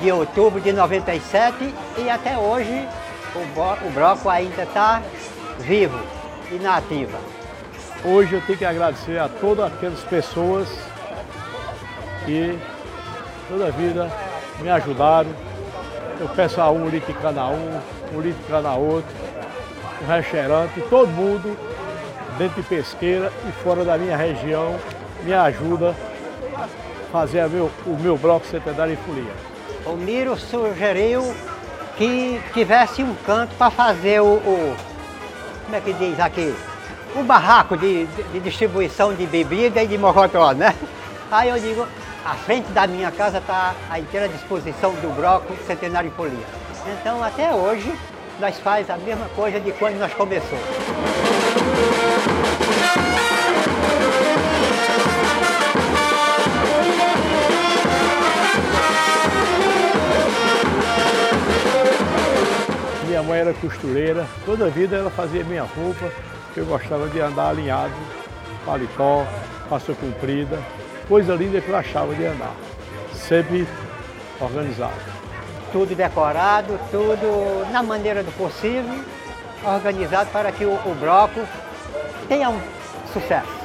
de 0.00 0.10
outubro 0.10 0.60
de 0.60 0.72
97 0.72 1.72
e 1.98 2.10
até 2.10 2.36
hoje 2.36 2.88
o, 3.34 3.86
o 3.86 3.90
bloco 3.92 4.28
ainda 4.28 4.62
está 4.62 5.02
vivo 5.60 5.98
e 6.50 6.56
na 6.56 6.76
ativa. 6.76 7.18
Hoje 8.04 8.34
eu 8.34 8.40
tenho 8.42 8.58
que 8.58 8.64
agradecer 8.64 9.18
a 9.18 9.28
todas 9.28 9.66
aquelas 9.66 10.00
pessoas 10.00 10.68
que 12.24 12.58
toda 13.48 13.68
a 13.68 13.70
vida 13.70 14.10
me 14.60 14.70
ajudaram. 14.70 15.47
Eu 16.20 16.28
peço 16.28 16.60
a 16.60 16.70
um, 16.70 16.84
um 16.84 16.88
litro 16.88 17.12
de 17.12 17.18
cada 17.20 17.46
um, 17.46 17.80
um 18.14 18.20
litro 18.20 18.42
de 18.42 18.48
cada 18.50 18.74
outro, 18.74 19.10
um 20.02 20.06
restaurante, 20.06 20.80
todo 20.90 21.08
mundo 21.08 21.56
dentro 22.36 22.60
de 22.62 22.68
pesqueira 22.68 23.32
e 23.48 23.52
fora 23.62 23.84
da 23.84 23.96
minha 23.96 24.16
região 24.16 24.76
me 25.22 25.32
ajuda 25.32 25.94
a 26.56 26.66
fazer 27.12 27.40
a 27.40 27.48
meu- 27.48 27.70
o 27.86 27.96
meu 28.00 28.16
bloco 28.16 28.46
centenário 28.46 28.94
em 28.94 28.96
folia. 28.96 29.32
O 29.86 29.92
Miro 29.96 30.36
sugeriu 30.36 31.34
que 31.96 32.40
tivesse 32.52 33.02
um 33.02 33.14
canto 33.26 33.54
para 33.56 33.70
fazer 33.70 34.20
o, 34.20 34.24
o- 34.34 34.76
Como 35.64 35.76
é 35.76 35.80
que 35.80 35.92
diz 35.92 36.18
aqui? 36.18 36.54
O 37.14 37.22
barraco 37.22 37.76
de, 37.76 38.06
de- 38.06 38.22
de 38.24 38.40
distribuição 38.40 39.12
de 39.14 39.26
bebida 39.26 39.82
e 39.82 39.86
de 39.86 39.98
mocotó, 39.98 40.52
né? 40.52 40.74
Aí 41.30 41.48
eu 41.50 41.58
digo, 41.58 41.86
à 42.28 42.34
frente 42.34 42.70
da 42.72 42.86
minha 42.86 43.10
casa 43.10 43.38
está 43.38 43.74
à 43.88 43.98
inteira 43.98 44.28
disposição 44.28 44.92
do 44.96 45.16
bloco 45.16 45.56
Centenário 45.66 46.10
Folia. 46.10 46.46
Então 47.00 47.24
até 47.24 47.54
hoje 47.54 47.90
nós 48.38 48.58
faz 48.58 48.90
a 48.90 48.98
mesma 48.98 49.26
coisa 49.30 49.58
de 49.58 49.72
quando 49.72 49.98
nós 49.98 50.12
começamos. 50.12 50.62
Minha 63.06 63.22
mãe 63.22 63.40
era 63.40 63.54
costureira, 63.54 64.26
toda 64.44 64.66
a 64.66 64.68
vida 64.68 64.96
ela 64.96 65.10
fazia 65.10 65.42
minha 65.44 65.62
roupa, 65.62 66.12
eu 66.54 66.66
gostava 66.66 67.08
de 67.08 67.20
andar 67.20 67.48
alinhado, 67.48 67.94
paletó, 68.66 69.26
calça 69.70 69.94
comprida, 69.94 70.58
coisa 71.08 71.34
linda 71.34 71.60
que 71.60 71.68
eu 71.68 71.76
achava 71.76 72.14
de 72.14 72.24
andar. 72.26 72.54
Sempre 73.14 73.66
organizado. 74.40 74.92
tudo 75.72 75.94
decorado, 75.94 76.78
tudo 76.90 77.66
na 77.72 77.82
maneira 77.82 78.22
do 78.22 78.32
possível, 78.32 79.04
organizado 79.64 80.30
para 80.30 80.52
que 80.52 80.64
o, 80.64 80.72
o 80.72 80.94
bloco 80.98 81.40
tenha 82.28 82.48
um 82.48 82.60
sucesso. 83.12 83.57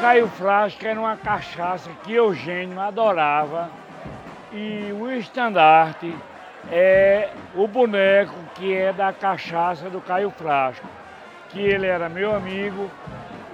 Caio 0.00 0.28
Frasco 0.28 0.86
era 0.86 0.98
uma 0.98 1.14
cachaça 1.14 1.90
que 2.02 2.14
Eugênio 2.14 2.80
adorava. 2.80 3.68
E 4.50 4.90
o 4.98 5.10
estandarte 5.12 6.16
é 6.72 7.28
o 7.54 7.68
boneco 7.68 8.34
que 8.54 8.74
é 8.74 8.94
da 8.94 9.12
cachaça 9.12 9.90
do 9.90 10.00
Caio 10.00 10.30
Frasco, 10.30 10.88
que 11.50 11.60
ele 11.60 11.86
era 11.86 12.08
meu 12.08 12.34
amigo 12.34 12.90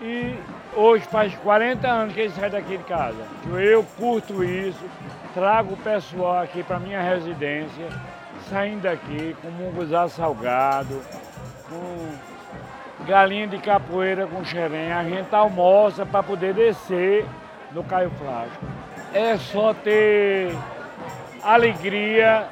e 0.01 0.39
hoje 0.75 1.05
faz 1.07 1.35
40 1.35 1.87
anos 1.87 2.15
que 2.15 2.21
ele 2.21 2.31
sai 2.31 2.49
daqui 2.49 2.77
de 2.77 2.85
casa. 2.85 3.27
Eu 3.53 3.85
curto 3.99 4.45
isso, 4.45 4.85
trago 5.35 5.75
o 5.75 5.77
pessoal 5.77 6.43
aqui 6.43 6.63
para 6.63 6.79
minha 6.79 7.03
residência, 7.03 7.89
saindo 8.49 8.83
daqui 8.83 9.37
com 9.43 9.51
munguzá 9.51 10.09
salgado, 10.09 11.03
com 11.69 12.36
galinha 13.07 13.47
de 13.47 13.59
capoeira 13.59 14.27
com 14.27 14.45
xerém. 14.45 14.93
A 14.93 15.05
gente 15.05 15.33
almoça 15.35 16.05
para 16.05 16.23
poder 16.23 16.53
descer 16.53 17.25
no 17.73 17.85
Caio 17.85 18.11
Flasco. 18.11 18.65
É 19.15 19.37
só 19.37 19.73
ter 19.73 20.55
alegria, 21.43 22.49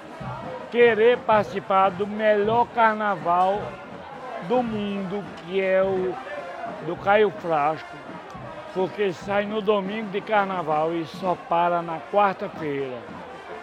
querer 0.71 1.19
participar 1.19 1.91
do 1.91 2.07
melhor 2.07 2.67
carnaval 2.69 3.61
do 4.49 4.63
mundo, 4.63 5.25
que 5.39 5.61
é 5.61 5.83
o 5.83 6.15
do 6.87 6.97
Caio 6.97 7.31
Frasco, 7.31 7.97
porque 8.73 9.13
sai 9.13 9.45
no 9.45 9.61
domingo 9.61 10.11
de 10.11 10.21
carnaval 10.21 10.95
e 10.95 11.05
só 11.07 11.37
para 11.49 11.83
na 11.83 11.99
quarta-feira. 12.13 12.99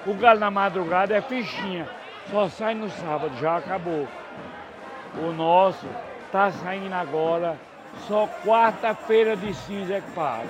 O 0.06 0.13
galo 0.13 0.39
na 0.39 0.51
madrugada 0.51 1.15
é 1.15 1.21
fichinha, 1.21 1.88
só 2.30 2.49
sai 2.49 2.73
no 2.73 2.89
sábado, 2.89 3.32
já 3.39 3.58
acabou. 3.58 4.08
O 5.17 5.32
nosso 5.32 5.88
está 6.32 6.50
saindo 6.50 6.94
agora, 6.94 7.58
só 8.08 8.26
quarta-feira 8.46 9.36
de 9.36 9.54
cinza 9.54 9.96
é 9.96 10.02
que 10.02 10.12
para. 10.12 10.46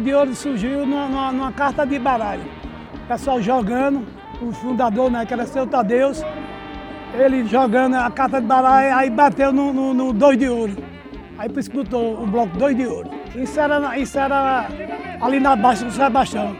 Dois 0.00 0.04
de 0.04 0.14
Ouro 0.14 0.34
surgiu 0.34 0.86
numa, 0.86 1.06
numa- 1.08 1.32
numa 1.32 1.52
carta 1.52 1.84
de 1.86 1.98
baralho. 1.98 2.42
O 3.04 3.06
pessoal 3.06 3.40
jogando, 3.42 4.06
o 4.40 4.50
fundador, 4.50 5.10
né, 5.10 5.26
que 5.26 5.34
era 5.34 5.44
seu 5.46 5.66
Tadeus, 5.66 6.22
ele 7.18 7.44
jogando 7.44 7.96
a 7.96 8.10
carta 8.10 8.40
de 8.40 8.46
baralho, 8.46 8.96
aí 8.96 9.10
bateu 9.10 9.52
no, 9.52 9.72
no, 9.74 9.92
no 9.92 10.12
Dois 10.14 10.38
de 10.38 10.48
Ouro. 10.48 10.74
Aí 11.38 11.48
botou 11.50 12.22
o 12.22 12.26
bloco 12.26 12.56
Dois 12.56 12.74
de 12.76 12.86
Ouro. 12.86 13.10
Isso 13.34 13.60
era, 13.60 13.98
isso 13.98 14.18
era 14.18 14.68
ali 15.20 15.38
na 15.38 15.54
Baixa 15.54 15.84
do 15.84 15.90
Sebastião. 15.92 16.56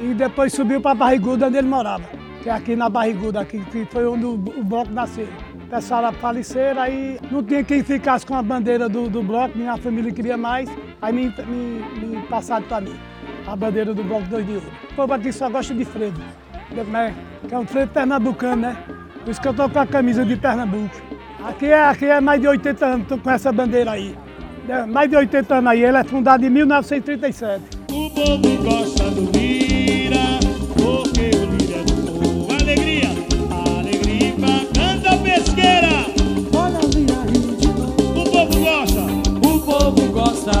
E 0.00 0.12
depois 0.12 0.52
subiu 0.52 0.80
para 0.80 0.94
Barriguda, 0.96 1.46
onde 1.46 1.56
ele 1.58 1.68
morava. 1.68 2.04
Que 2.42 2.48
é 2.50 2.52
aqui 2.52 2.74
na 2.74 2.88
Barriguda, 2.88 3.40
aqui, 3.40 3.60
que 3.70 3.84
foi 3.86 4.04
onde 4.06 4.24
o, 4.24 4.32
o 4.34 4.64
bloco 4.64 4.90
nasceu. 4.90 5.28
O 5.62 5.66
pessoal 5.68 6.12
faleceram, 6.14 6.82
aí 6.82 7.18
não 7.30 7.42
tinha 7.42 7.62
quem 7.62 7.82
ficasse 7.84 8.26
com 8.26 8.34
a 8.34 8.42
bandeira 8.42 8.88
do, 8.88 9.08
do 9.08 9.22
bloco, 9.22 9.56
minha 9.56 9.76
família 9.76 10.12
queria 10.12 10.36
mais, 10.36 10.68
aí 11.04 11.12
me, 11.12 11.34
me, 11.46 12.06
me 12.06 12.22
passaram 12.28 12.66
para 12.66 12.80
mim, 12.80 12.96
a 13.46 13.54
bandeira 13.54 13.92
do 13.92 14.02
bloco 14.02 14.24
2 14.24 14.46
de 14.46 14.52
ouro. 14.52 14.66
O 14.90 14.94
povo 14.94 15.12
aqui 15.12 15.32
só 15.32 15.50
gosta 15.50 15.74
de 15.74 15.84
frevo, 15.84 16.18
né? 16.88 17.14
que 17.46 17.54
é 17.54 17.58
um 17.58 17.66
frevo 17.66 17.92
pernambucano, 17.92 18.62
né? 18.62 18.76
Por 19.24 19.30
isso 19.30 19.40
que 19.40 19.48
eu 19.48 19.54
tô 19.54 19.68
com 19.68 19.78
a 19.78 19.86
camisa 19.86 20.24
de 20.24 20.36
Pernambuco. 20.36 20.94
Aqui 21.42 21.66
é, 21.66 21.88
aqui 21.88 22.06
é 22.06 22.20
mais 22.20 22.40
de 22.40 22.48
80 22.48 22.86
anos, 22.86 23.06
tô 23.06 23.18
com 23.18 23.30
essa 23.30 23.52
bandeira 23.52 23.92
aí. 23.92 24.16
É, 24.68 24.86
Mais 24.86 25.10
de 25.10 25.16
80 25.16 25.54
anos 25.56 25.70
aí, 25.70 25.84
ele 25.84 25.96
é 25.96 26.04
fundado 26.04 26.44
em 26.44 26.50
1937. 26.50 27.62
O 27.90 28.10
povo 28.10 28.62
gosta 28.62 29.10
do 29.10 29.30
Lira, 29.30 29.43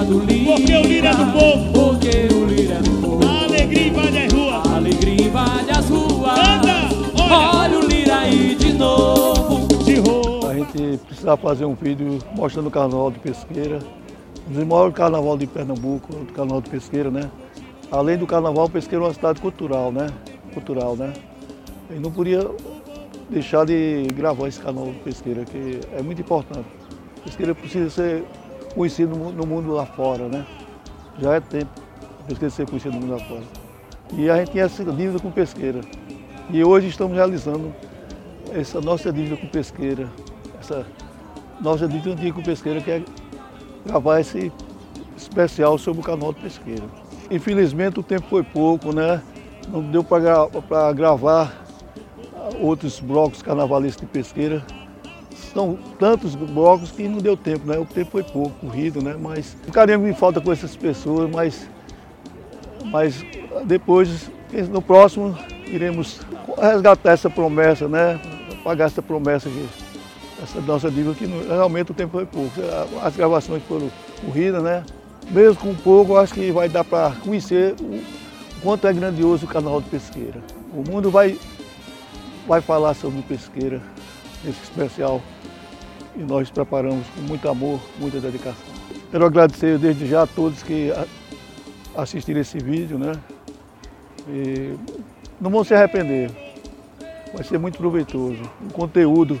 do 0.02 0.18
Lira. 0.20 0.52
porque 0.56 0.76
o 0.76 0.82
Lira 0.82 1.08
é 1.08 1.14
do 1.14 1.32
povo. 1.32 1.72
Porque 1.72 2.34
o 2.34 2.44
Lira 2.46 2.74
é 2.74 2.82
do 2.82 2.90
povo. 3.00 3.26
Alegria 3.44 3.86
invade 3.88 4.18
as 4.18 4.32
ruas. 4.32 4.66
Alegria 4.66 5.26
invade 5.26 5.70
as 5.70 5.88
ruas. 5.88 6.34
Canta, 6.34 7.22
olha. 7.22 7.58
Olha 7.58 7.78
o 7.78 7.86
Lira 7.86 8.16
aí 8.16 8.54
de 8.54 8.72
novo. 8.72 9.66
De 9.84 9.94
rua. 9.96 10.50
A 10.50 10.54
gente 10.54 10.98
precisava 11.06 11.36
fazer 11.40 11.64
um 11.64 11.74
vídeo 11.74 12.18
mostrando 12.34 12.66
o 12.66 12.70
carnaval 12.70 13.10
de 13.10 13.18
Pesqueira, 13.18 13.78
um 14.48 14.52
dos 14.52 14.64
maiores 14.64 14.94
carnaval 14.94 15.36
de 15.36 15.46
Pernambuco, 15.46 16.14
o 16.14 16.26
carnaval 16.26 16.60
de 16.60 16.70
Pesqueira, 16.70 17.10
né? 17.10 17.30
Além 17.90 18.16
do 18.16 18.26
carnaval, 18.26 18.68
Pesqueira 18.68 19.04
é 19.04 19.08
uma 19.08 19.14
cidade 19.14 19.40
cultural, 19.40 19.92
né? 19.92 20.08
Cultural, 20.52 20.96
né? 20.96 21.12
E 21.90 21.94
não 21.94 22.10
podia 22.10 22.48
deixar 23.30 23.64
de 23.64 24.06
gravar 24.14 24.48
esse 24.48 24.60
canal 24.60 24.86
de 24.86 24.98
Pesqueira, 25.00 25.44
que 25.44 25.80
é 25.96 26.02
muito 26.02 26.20
importante. 26.20 26.66
Pesqueira 27.24 27.54
precisa 27.54 27.90
ser 27.90 28.24
conhecido 28.74 29.16
no 29.16 29.24
mu- 29.24 29.32
no 29.32 29.46
mundo 29.46 29.72
lá 29.72 29.86
fora, 29.86 30.28
né? 30.28 30.44
Já 31.18 31.34
é 31.34 31.40
tempo 31.40 31.70
Pesqueira 32.26 32.50
ser 32.54 32.66
conhecido 32.66 32.94
no 32.94 33.00
mundo 33.00 33.12
lá 33.12 33.18
fora. 33.20 33.42
E 34.12 34.28
a 34.30 34.36
gente 34.38 34.52
tinha 34.52 34.64
essa 34.64 34.84
dívida 34.84 35.18
com 35.18 35.30
Pesqueira. 35.30 35.80
E 36.50 36.62
hoje 36.62 36.88
estamos 36.88 37.16
realizando 37.16 37.72
essa 38.52 38.80
nossa 38.80 39.12
dívida 39.12 39.36
com 39.36 39.46
Pesqueira, 39.48 40.08
essa 40.60 40.86
nossa 41.60 41.86
dívida 41.88 42.10
antiga 42.12 42.32
com 42.32 42.42
Pesqueira, 42.42 42.80
que 42.80 42.90
é 42.90 43.02
gravar 43.86 44.20
esse 44.20 44.52
especial 45.16 45.78
sobre 45.78 46.00
o 46.00 46.04
canal 46.04 46.32
de 46.32 46.40
Pesqueira. 46.40 46.84
Infelizmente 47.30 47.98
o 48.00 48.02
tempo 48.02 48.26
foi 48.28 48.42
pouco, 48.42 48.92
né? 48.94 49.22
Não 49.68 49.80
deu 49.82 50.04
para 50.04 50.92
gravar 50.92 51.64
outros 52.60 53.00
blocos 53.00 53.40
carnavalistas 53.40 54.02
de 54.02 54.12
Pesqueira. 54.12 54.62
São 55.54 55.78
tantos 55.98 56.34
blocos 56.34 56.90
que 56.90 57.06
não 57.06 57.18
deu 57.18 57.36
tempo, 57.36 57.66
né? 57.66 57.78
O 57.78 57.86
tempo 57.86 58.10
foi 58.10 58.24
pouco, 58.24 58.50
corrido, 58.60 59.00
né? 59.00 59.16
Mas 59.18 59.56
ficaríamos 59.64 60.08
em 60.08 60.12
falta 60.12 60.40
com 60.40 60.52
essas 60.52 60.74
pessoas, 60.74 61.30
mas, 61.30 61.68
mas 62.86 63.24
depois, 63.64 64.28
no 64.68 64.82
próximo, 64.82 65.38
iremos 65.66 66.20
resgatar 66.60 67.12
essa 67.12 67.30
promessa, 67.30 67.86
né? 67.86 68.20
Pagar 68.64 68.86
essa 68.86 69.00
promessa 69.00 69.48
aqui 69.48 69.64
essa 70.42 70.60
nossa 70.60 70.90
dívida 70.90 71.14
que 71.14 71.26
realmente 71.26 71.90
o 71.90 71.94
tempo 71.94 72.12
foi 72.12 72.26
pouco. 72.26 72.52
As 73.02 73.16
gravações 73.16 73.62
foram 73.64 73.90
corridas, 74.24 74.62
né? 74.62 74.84
Mesmo 75.30 75.56
com 75.56 75.74
pouco, 75.74 76.16
acho 76.16 76.34
que 76.34 76.50
vai 76.52 76.68
dar 76.68 76.84
para 76.84 77.12
conhecer 77.22 77.74
o 77.80 78.02
quanto 78.62 78.86
é 78.86 78.92
grandioso 78.92 79.46
o 79.46 79.48
canal 79.48 79.80
de 79.80 79.88
Pesqueira. 79.88 80.40
O 80.72 80.88
mundo 80.88 81.10
vai, 81.10 81.38
vai 82.46 82.60
falar 82.60 82.94
sobre 82.94 83.22
Pesqueira 83.22 83.80
nesse 84.44 84.62
especial 84.62 85.20
e 86.16 86.20
nós 86.20 86.50
preparamos 86.50 87.06
com 87.08 87.22
muito 87.22 87.48
amor, 87.48 87.80
muita 87.98 88.20
dedicação. 88.20 88.74
Quero 89.10 89.24
agradecer 89.24 89.78
desde 89.78 90.06
já 90.06 90.22
a 90.22 90.26
todos 90.26 90.62
que 90.62 90.92
assistiram 91.96 92.40
esse 92.40 92.58
vídeo, 92.58 92.98
né? 92.98 93.12
E 94.28 94.74
não 95.40 95.50
vão 95.50 95.64
se 95.64 95.74
arrepender. 95.74 96.30
Vai 97.32 97.44
ser 97.44 97.58
muito 97.58 97.78
proveitoso. 97.78 98.42
O 98.68 98.72
conteúdo 98.72 99.40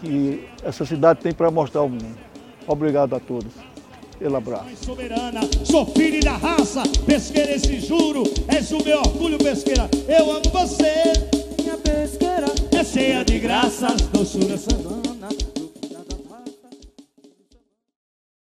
que 0.00 0.46
essa 0.62 0.84
cidade 0.84 1.20
tem 1.20 1.32
para 1.32 1.50
mostrar 1.50 1.80
ao 1.80 1.88
mundo. 1.88 2.18
Obrigado 2.66 3.14
a 3.14 3.20
todos 3.20 3.52
pelo 4.18 4.36
abraço. 4.36 4.84
soberana, 4.84 5.40
sou 5.64 5.86
filho 5.86 6.22
da 6.22 6.36
raça, 6.36 6.82
pesqueira 7.06 7.52
esse 7.52 7.80
juro, 7.80 8.22
és 8.48 8.70
o 8.70 8.84
meu 8.84 8.98
orgulho, 8.98 9.38
pesqueira, 9.38 9.88
eu 10.06 10.30
amo 10.30 10.42
você. 10.52 11.39
Pesqueira 11.78 12.46
É 12.72 12.84
cheia 12.84 13.24
de 13.24 13.38
graças, 13.38 14.00
doçura 14.12 14.56
santa. 14.56 14.99